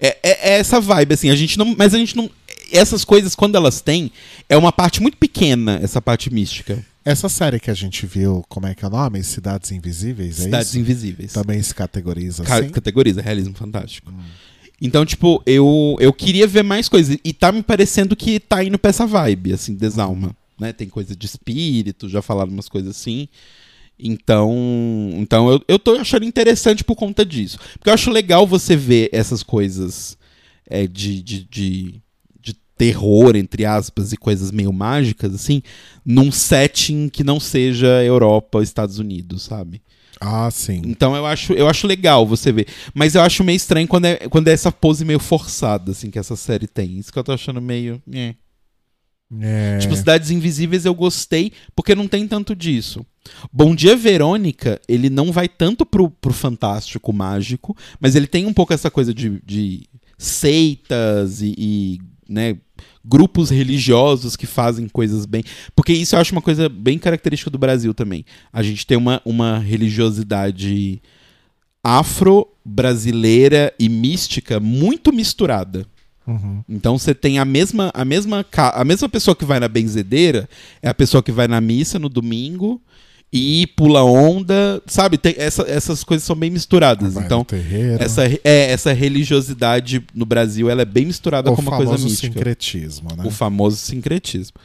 [0.00, 1.76] É, é- é essa vibe, assim, a gente não.
[1.78, 2.28] Mas a gente não.
[2.72, 4.10] Essas coisas, quando elas têm,
[4.48, 6.84] é uma parte muito pequena, essa parte mística.
[7.04, 9.22] Essa série que a gente viu, como é que é o nome?
[9.24, 10.78] Cidades Invisíveis, é Cidades isso?
[10.78, 11.32] Invisíveis.
[11.32, 12.68] Também se categoriza Ca- assim?
[12.68, 14.12] Categoriza, realismo fantástico.
[14.80, 17.16] Então, tipo, eu, eu queria ver mais coisas.
[17.24, 20.34] E tá me parecendo que tá indo pra essa vibe, assim, desalma.
[20.58, 20.72] Né?
[20.72, 23.28] Tem coisa de espírito, já falaram umas coisas assim.
[23.98, 27.58] Então, então eu, eu tô achando interessante por conta disso.
[27.74, 30.16] Porque eu acho legal você ver essas coisas
[30.66, 31.94] é, de, de, de
[32.80, 35.62] terror, entre aspas, e coisas meio mágicas, assim,
[36.02, 39.82] num setting que não seja Europa, Estados Unidos, sabe?
[40.18, 40.80] Ah, sim.
[40.86, 42.68] Então eu acho, eu acho legal você ver.
[42.94, 46.18] Mas eu acho meio estranho quando é, quando é essa pose meio forçada, assim, que
[46.18, 46.98] essa série tem.
[46.98, 48.02] Isso que eu tô achando meio.
[48.10, 48.34] é.
[49.40, 49.78] É.
[49.78, 53.06] Tipo, Cidades Invisíveis eu gostei, porque não tem tanto disso.
[53.52, 58.52] Bom Dia Verônica, ele não vai tanto pro, pro fantástico mágico, mas ele tem um
[58.52, 59.86] pouco essa coisa de, de
[60.18, 61.98] seitas e, e,
[62.30, 62.56] né,
[63.04, 65.42] grupos religiosos que fazem coisas bem.
[65.74, 68.24] Porque isso eu acho uma coisa bem característica do Brasil também.
[68.52, 71.02] A gente tem uma, uma religiosidade
[71.82, 75.84] afro-brasileira e mística muito misturada.
[76.26, 76.62] Uhum.
[76.68, 80.48] Então você tem a mesma, a mesma a mesma pessoa que vai na benzedeira
[80.80, 82.80] é a pessoa que vai na missa no domingo
[83.32, 85.16] e pula onda, sabe?
[85.16, 87.14] Tem, essa- essas coisas são bem misturadas.
[87.14, 87.44] Vai então
[88.04, 92.08] essa é essa religiosidade no Brasil ela é bem misturada o com uma coisa famoso
[92.08, 92.32] mística.
[92.32, 93.22] sincretismo, né?
[93.26, 94.56] O famoso sincretismo.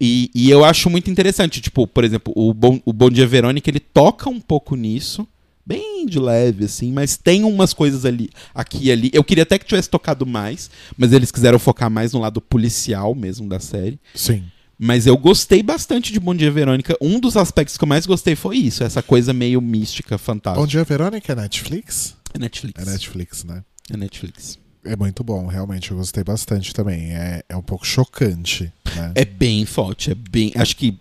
[0.00, 3.70] E, e eu acho muito interessante, tipo, por exemplo, o Bom, o Bom Dia Verônica,
[3.70, 5.28] ele toca um pouco nisso,
[5.64, 9.10] bem de leve, assim, mas tem umas coisas ali, aqui e ali.
[9.12, 10.68] Eu queria até que tivesse tocado mais,
[10.98, 14.00] mas eles quiseram focar mais no lado policial mesmo da série.
[14.12, 14.42] Sim.
[14.84, 16.96] Mas eu gostei bastante de Bom Dia Verônica.
[17.00, 20.60] Um dos aspectos que eu mais gostei foi isso, essa coisa meio mística, fantástica.
[20.60, 22.16] Bom Dia Verônica é Netflix?
[22.34, 22.82] É Netflix.
[22.82, 23.62] É Netflix, né?
[23.88, 24.58] É Netflix.
[24.84, 27.14] É muito bom, realmente, eu gostei bastante também.
[27.14, 29.12] É, é um pouco chocante, né?
[29.14, 30.50] É bem forte, é bem.
[30.56, 30.98] Acho que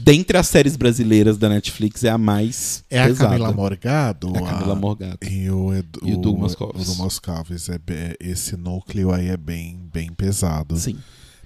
[0.00, 2.84] dentre as séries brasileiras da Netflix é a mais.
[2.88, 3.30] É a pesada.
[3.30, 4.32] Camila Morgado?
[4.32, 5.18] É a Camila Morgado.
[5.28, 6.82] E o, Edu, E o Doug Moscovis.
[6.82, 7.68] o Doug Moscovis.
[7.68, 7.80] É,
[8.20, 10.76] esse núcleo aí é bem, bem pesado.
[10.76, 10.96] Sim.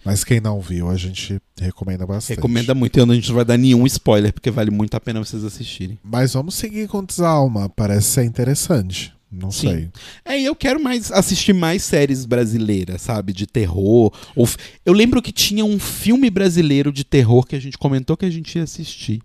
[0.09, 2.37] Mas quem não viu, a gente recomenda bastante.
[2.37, 2.99] Recomenda muito.
[2.99, 5.99] E a gente não vai dar nenhum spoiler, porque vale muito a pena vocês assistirem.
[6.03, 7.69] Mas vamos seguir com Desalma.
[7.69, 9.13] Parece ser interessante.
[9.31, 9.69] Não Sim.
[9.69, 9.89] sei.
[10.25, 13.35] É, e eu quero mais assistir mais séries brasileiras, sabe?
[13.35, 14.11] De terror.
[14.35, 14.49] Ou
[14.87, 18.31] Eu lembro que tinha um filme brasileiro de terror que a gente comentou que a
[18.31, 19.21] gente ia assistir.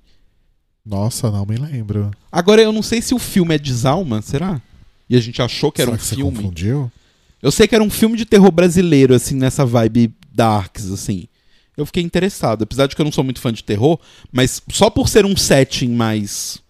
[0.86, 2.12] Nossa, não me lembro.
[2.30, 4.62] Agora, eu não sei se o filme é Desalma, será?
[5.10, 6.36] E a gente achou que era Será um que você filme.
[6.36, 6.92] confundiu?
[7.42, 11.28] Eu sei que era um filme de terror brasileiro, assim, nessa vibe darks, assim.
[11.76, 14.00] Eu fiquei interessado, apesar de que eu não sou muito fã de terror,
[14.32, 16.62] mas só por ser um setting mais.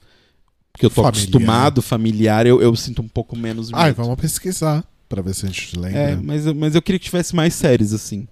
[0.77, 1.21] que eu tô Familiar.
[1.23, 3.79] acostumado, familiar, eu, eu sinto um pouco menos medo.
[3.79, 5.99] Ai, vamos pesquisar pra ver se a gente lembra.
[5.99, 8.27] É, mas, eu- mas eu queria que tivesse mais séries, assim.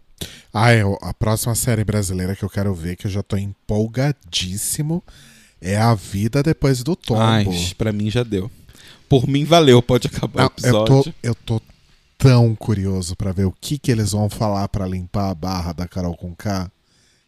[0.54, 5.04] Ah, eu- a próxima série brasileira que eu quero ver, que eu já tô empolgadíssimo,
[5.62, 7.22] é A Vida Depois do Tombo.
[7.22, 7.46] Ai,
[7.78, 8.50] pra mim já deu.
[9.08, 10.54] Por mim, valeu, pode acabar Não, o eu,
[10.86, 11.04] episódio.
[11.04, 11.62] tô, eu tô
[12.22, 15.88] tão curioso pra ver o que, que eles vão falar pra limpar a barra da
[15.88, 16.72] Carol com K.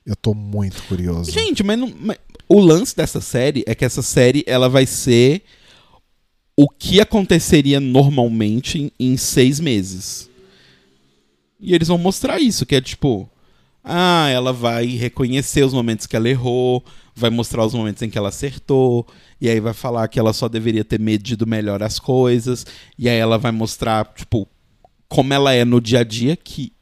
[0.05, 1.31] Eu tô muito curioso.
[1.31, 2.17] Gente, mas, não- mas
[2.47, 5.41] o lance dessa série é que essa série ela vai ser
[6.55, 10.29] o que aconteceria normalmente em, em seis meses.
[11.59, 13.27] E eles vão mostrar isso, que é tipo.
[13.83, 16.81] Ah, ela vai reconhecer os momentos que ela errou,
[17.13, 19.05] vai mostrar os momentos em que ela acertou,
[19.41, 22.65] e aí vai falar que ela só deveria ter medido melhor as coisas,
[22.97, 24.47] e aí ela vai mostrar, tipo,
[25.07, 26.73] como ela é no dia a dia, que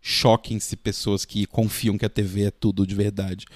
[0.00, 3.46] choquem-se pessoas que confiam que a TV é tudo de verdade.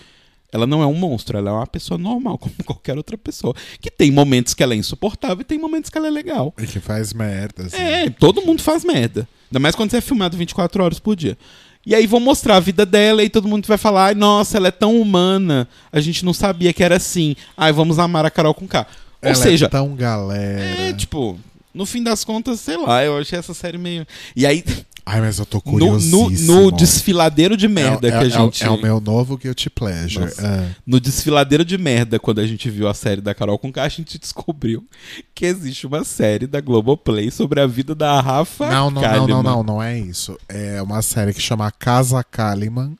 [0.52, 3.54] Ela não é um monstro, ela é uma pessoa normal, como qualquer outra pessoa.
[3.80, 6.54] Que tem momentos que ela é insuportável e tem momentos que ela é legal.
[6.58, 7.76] E que faz merda, assim.
[7.76, 9.28] É, todo mundo faz merda.
[9.50, 11.36] Ainda mais quando você é filmado 24 horas por dia.
[11.84, 14.68] E aí vão mostrar a vida dela e todo mundo vai falar: ai, nossa, ela
[14.68, 15.68] é tão humana.
[15.92, 17.36] A gente não sabia que era assim.
[17.56, 18.86] Ai, vamos amar a Carol com K.
[19.22, 20.62] Ou Ela seja, é tão galera.
[20.62, 21.38] é tipo,
[21.76, 24.06] no fim das contas, sei lá, eu achei essa série meio.
[24.34, 24.64] E aí,
[25.08, 26.30] Ai, mas eu tô no, curiosíssimo.
[26.52, 28.64] no, no desfiladeiro de merda é, que a é- gente.
[28.64, 30.32] É, o meu novo Guilty Pleasure.
[30.36, 30.70] É.
[30.84, 34.18] No desfiladeiro de merda, quando a gente viu a série da Carol com a gente
[34.18, 34.84] descobriu
[35.32, 39.42] que existe uma série da Globoplay sobre a vida da Rafa Não, não, não, não,
[39.42, 40.36] não, não é isso.
[40.48, 42.96] É uma série que chama Casa Kalimann.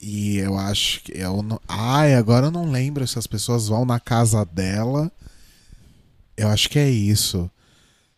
[0.00, 1.12] E eu acho que.
[1.16, 1.60] Eu não...
[1.68, 5.10] Ai, agora eu não lembro se as pessoas vão na casa dela.
[6.36, 7.48] Eu acho que é isso.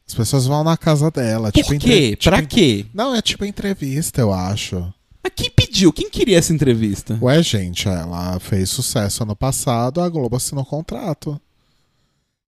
[0.08, 1.52] As pessoas vão na casa dela.
[1.52, 1.74] Por tipo, quê?
[1.76, 2.86] entre- tipo, pra en- quê?
[2.94, 4.92] Não, é tipo entrevista, eu acho.
[5.22, 5.92] Mas quem pediu?
[5.92, 7.18] Quem queria essa entrevista?
[7.20, 11.38] Ué, gente, ela fez sucesso ano passado, a Globo assinou contrato.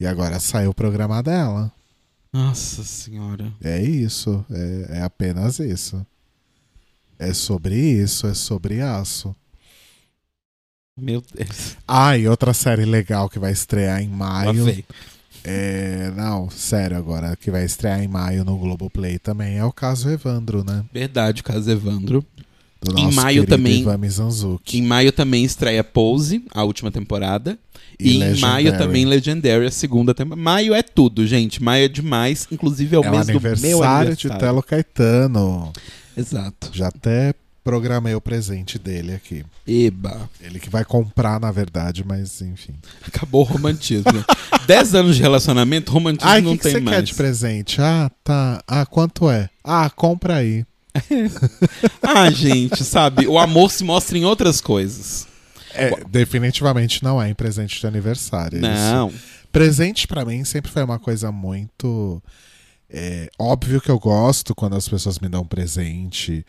[0.00, 1.70] E agora saiu o programa dela.
[2.32, 3.52] Nossa senhora.
[3.62, 6.04] É isso, é, é apenas isso.
[7.18, 9.36] É sobre isso, é sobre aço.
[10.96, 11.76] Meu Deus.
[11.86, 14.64] Ah, e outra série legal que vai estrear em maio.
[15.44, 20.08] É, não, sério agora, que vai estrear em maio no Globoplay também é o caso
[20.08, 20.84] Evandro, né?
[20.92, 22.24] Verdade, o caso Evandro.
[22.80, 23.84] Do Em maio também-.
[24.72, 27.58] Em maio também estreia Pose, a última temporada.
[27.98, 28.40] E, em Legendary.
[28.40, 30.42] maio também Legendary, a segunda temporada.
[30.42, 31.62] Maio é tudo, gente.
[31.62, 32.48] Maio é demais.
[32.50, 34.28] Inclusive é o É mês do meu aniversário de.
[34.38, 35.72] Telo Caetano.
[36.16, 36.70] Exato.
[36.72, 37.34] Já até
[37.64, 39.44] programei o presente dele aqui.
[39.66, 40.28] Eba.
[40.40, 42.74] Ele que vai comprar, na verdade, mas enfim.
[43.06, 44.24] Acabou o romantismo.
[44.66, 46.96] Dez anos de relacionamento, romantismo o não que, que tem você mais.
[46.96, 47.80] quer de presente?
[47.80, 48.62] Ah, tá.
[48.66, 49.48] Ah, quanto é?
[49.64, 50.64] Ah, compra aí.
[52.02, 53.26] Ah, gente, sabe?
[53.26, 55.26] O amor se mostra em outras coisas.
[55.74, 58.58] É, definitivamente não é em presente de aniversário.
[58.58, 58.66] isso.
[58.66, 59.12] Não.
[59.50, 62.22] Presente pra mim sempre foi uma coisa muito.
[62.90, 66.44] é, óbvio que eu gosto quando as pessoas me dão presente.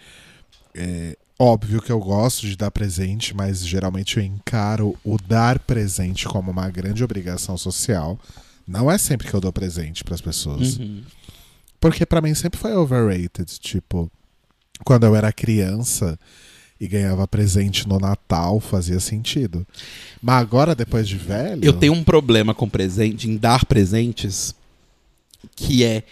[0.76, 6.26] É, óbvio que eu gosto de dar presente, mas geralmente eu encaro o dar presente
[6.26, 8.20] como uma grande obrigação social.
[8.68, 10.78] Não é sempre que eu dou presente pras pessoas.
[10.78, 11.04] Uhum.
[11.80, 13.60] Porque pra mim sempre foi overrated.
[13.60, 14.10] Tipo,
[14.86, 16.18] quando eu era criança
[16.80, 19.68] e ganhava presente no Natal, fazia sentido.
[20.22, 21.64] Mas agora, depois de velho.
[21.64, 24.56] Eu tenho um problema com presente, em dar presentes,
[25.56, 26.04] que é.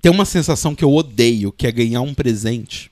[0.00, 2.90] Tem uma sensação que eu odeio, que é ganhar um presente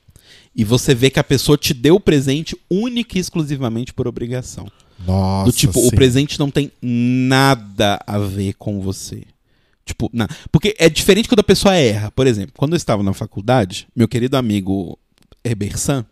[0.57, 4.66] E você vê que a pessoa te deu o presente única e exclusivamente por obrigação.
[5.05, 5.96] Nossa, Do tipo, o sim.
[5.96, 9.22] presente não tem nada a ver com você.
[9.84, 10.28] Tipo, na...
[10.50, 12.11] porque é diferente quando a pessoa erra.
[12.11, 14.98] Por exemplo, quando eu estava na faculdade, meu querido amigo
[15.57, 16.07] Bersan,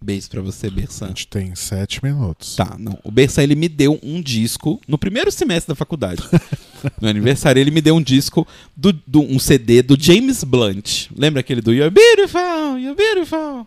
[0.00, 1.08] beijo pra você, A Bersan.
[1.08, 2.54] gente tem sete minutos.
[2.54, 2.98] Tá, não.
[3.02, 6.22] O Bersan, ele me deu um disco no primeiro semestre da faculdade.
[7.00, 11.06] no aniversário, ele me deu um disco, do, do- um CD do James Blunt.
[11.16, 13.66] Lembra aquele do You're Beautiful, You're Beautiful?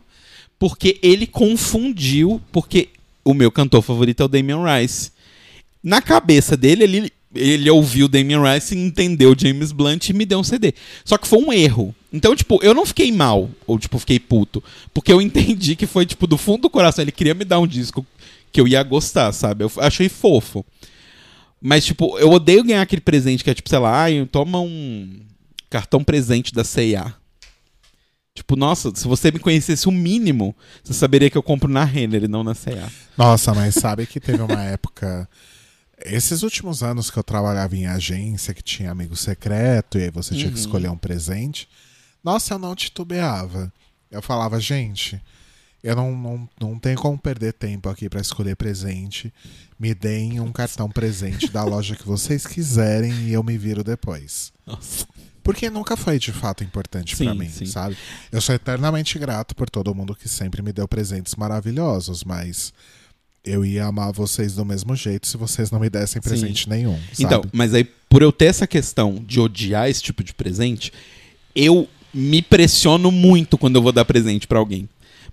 [0.60, 2.90] Porque ele confundiu, porque
[3.24, 5.12] o meu cantor favorito é o Damien Rice.
[5.82, 10.40] Na cabeça dele, ele, ele ouviu o Damien Rice, entendeu James Blunt e me deu
[10.40, 10.74] um CD.
[11.06, 11.96] Só que foi um erro.
[12.12, 14.62] Então, tipo, eu não fiquei mal, ou tipo, fiquei puto.
[14.94, 17.02] Porque eu entendi que foi, tipo, do fundo do coração.
[17.02, 18.06] Ele queria me dar um disco
[18.52, 19.64] que eu ia gostar, sabe?
[19.64, 20.66] Eu achei fofo.
[21.62, 25.20] Mas, tipo, eu odeio ganhar aquele presente que é, tipo, sei lá, ai, toma um
[25.70, 27.14] cartão presente da C&A.
[28.34, 32.24] Tipo, nossa, se você me conhecesse o mínimo, você saberia que eu compro na Renner
[32.24, 32.90] e não na C&A.
[33.18, 35.28] Nossa, mas sabe que teve uma época.
[36.06, 40.34] Esses últimos anos que eu trabalhava em agência, que tinha amigo secreto, e aí você
[40.34, 40.60] tinha que Uhum.
[40.62, 41.68] escolher um presente.
[42.24, 43.72] Nossa, eu não titubeava.
[44.10, 45.22] Eu falava, gente,
[45.84, 49.34] eu não, não, não tenho como perder tempo aqui pra escolher presente.
[49.78, 54.54] Me deem um cartão presente da loja que vocês quiserem e eu me viro depois.
[54.66, 55.06] Nossa.
[55.44, 57.66] Porque nunca foi de fato importante Sim, pra mim, sim.
[57.66, 57.98] sabe?
[58.32, 62.74] Eu sou eternamente grato por todo mundo que sempre me deu presentes maravilhosos, mas
[63.44, 66.28] eu ia amar vocês do mesmo jeito se vocês não me dessem Sim.
[66.30, 66.98] presente nenhum.
[67.14, 67.24] Sabe?
[67.24, 70.92] Então, mas aí, por eu ter essa questão de odiar esse tipo de presente,
[71.56, 74.88] eu me pressiono muito quando eu vou dar presente pra alguém.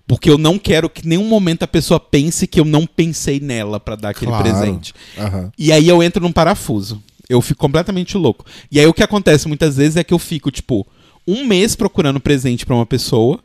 [0.07, 3.41] Porque eu não quero que em nenhum momento a pessoa pense que eu não pensei
[3.41, 4.45] nela pra dar aquele Claro.
[4.45, 4.95] presente.
[5.19, 5.53] Aham.
[5.59, 7.03] E aí eu entro num parafuso.
[7.29, 8.45] Eu fico completamente louco.
[8.71, 10.87] E aí o que acontece muitas vezes é que eu fico, tipo,
[11.27, 13.41] um mês procurando presente pra uma pessoa,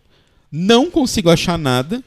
[0.52, 2.04] não consigo achar nada.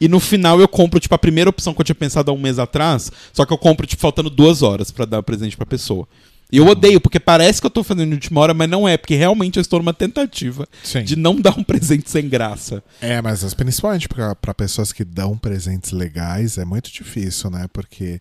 [0.00, 2.38] E no final eu compro, tipo, a primeira opção que eu tinha pensado há um
[2.40, 5.64] mês atrás, só que eu compro, tipo, faltando duas horas pra dar o presente pra
[5.66, 6.08] pessoa.
[6.50, 8.96] E eu odeio, porque parece que eu tô fazendo de última hora, mas não é,
[8.98, 11.02] porque realmente eu estou numa tentativa Sim.
[11.02, 12.82] de não dar um presente sem graça.
[13.00, 17.66] É, mas as- principalmente pra pessoas que dão presentes legais é muito difícil, né?
[17.72, 18.20] Porque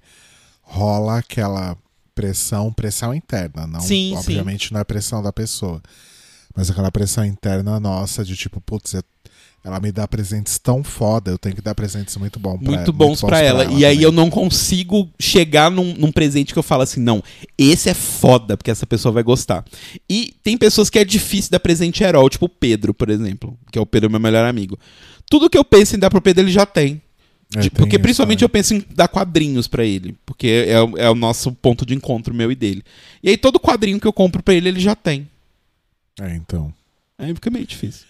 [0.61, 1.75] rola aquela
[2.21, 3.67] pressão, pressão interna.
[3.67, 5.81] Não, Sim, obviamente não é pressão da pessoa.
[6.55, 8.95] Mas aquela pressão interna nossa de tipo, putz,
[9.63, 12.91] ela me dá presentes tão foda, eu tenho que dar presentes muito bons pra muito
[12.91, 13.65] bons pra ela.
[13.65, 17.23] E aí eu não consigo chegar num, num presente que eu falo assim, não,
[17.57, 19.63] esse é foda, porque essa pessoa vai gostar.
[20.09, 23.77] E tem pessoas que é difícil dar presente herói, tipo o Pedro, por exemplo, que
[23.77, 24.77] é o Pedro, meu melhor amigo.
[25.29, 27.01] Tudo que eu penso em dar pro Pedro, ele já tem.
[27.59, 31.15] De- porque principalmente eu penso em dar quadrinhos pra ele, porque é, o- é o
[31.15, 32.81] nosso ponto de encontro, meu e dele.
[33.21, 35.27] E aí todo quadrinho que eu compro pra ele, ele já tem.
[36.19, 36.73] É, então.
[37.17, 38.05] Aí fica meio difícil.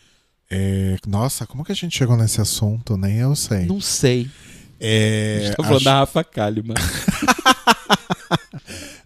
[0.49, 2.95] É, nossa, como que a gente chegou nesse assunto?
[2.97, 3.65] Nem eu sei.
[3.65, 4.29] Não sei.
[4.79, 6.75] É, Estou falando a, da Rafa Kalimann.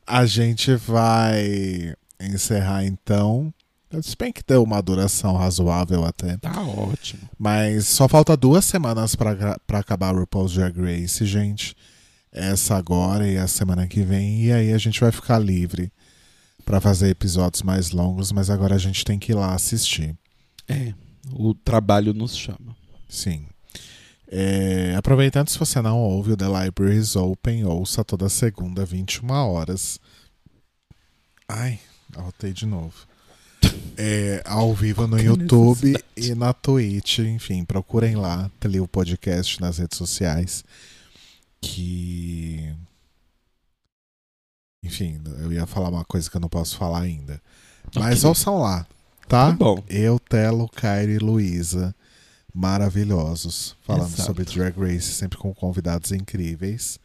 [0.06, 3.54] a gente vai encerrar então.
[4.02, 6.38] Se bem que deu uma duração razoável até.
[6.38, 7.22] Tá ótimo.
[7.38, 11.76] Mas só falta duas semanas pra acabar o RuPaul's Drag Race, gente.
[12.32, 14.44] Essa agora e a semana que vem.
[14.44, 15.92] E aí a gente vai ficar livre
[16.66, 20.16] pra fazer episódios mais longos, mas agora a gente tem que ir lá assistir.
[20.68, 20.94] É,
[21.32, 22.76] o trabalho nos chama.
[23.08, 23.46] Sim.
[24.28, 29.30] É, aproveitando, se você não ouve o The Library is Open, ouça toda segunda, 21
[29.32, 30.00] horas.
[31.48, 31.80] Ai,
[32.16, 32.94] arrotei de novo.
[33.98, 37.20] É, ao vivo no YouTube e na Twitch.
[37.20, 40.64] Enfim, procurem lá, ali o podcast nas redes sociais.
[41.62, 42.74] Que.
[44.84, 47.42] Enfim, eu ia falar uma coisa que eu não posso falar ainda.
[47.96, 48.30] Mas Ok.
[48.30, 48.86] ouçam lá,
[49.28, 49.48] tá?
[49.48, 49.84] Tá bom.
[49.90, 51.96] Eu, Telo, Kyrie e Luísa,
[52.54, 54.24] maravilhosos, falando Exato.
[54.24, 57.00] sobre Drag Race, sempre com convidados incríveis.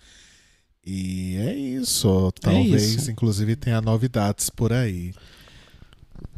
[0.84, 2.32] E é isso.
[2.40, 3.10] Talvez, isso.
[3.10, 5.14] inclusive, tenha novidades por aí.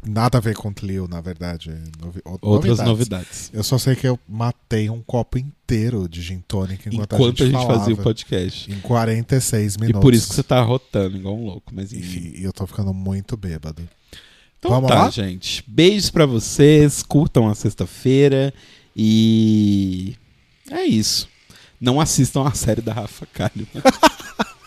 [0.05, 1.71] Nada a ver com Tlio, na verdade.
[2.01, 3.51] Novi Outras novidades.
[3.53, 7.47] Eu só sei que eu matei um copo inteiro de gin tônica enquanto, Enquanto, a
[7.47, 8.73] gente, falava, fazia o podcast.
[8.73, 10.01] Em 46 minutos.
[10.01, 12.33] E por isso que você tá rotando igual um louco, mas enfim.
[12.35, 13.89] E, eu tô ficando muito bêbado.
[14.59, 15.11] Então Vamos tá, lá?
[15.11, 15.63] gente.
[15.69, 18.53] Beijos pra vocês, curtam a sexta-feira
[18.97, 20.17] e
[20.71, 21.29] é isso.
[21.81, 23.83] Não assistam a série da Rafa Kalimann.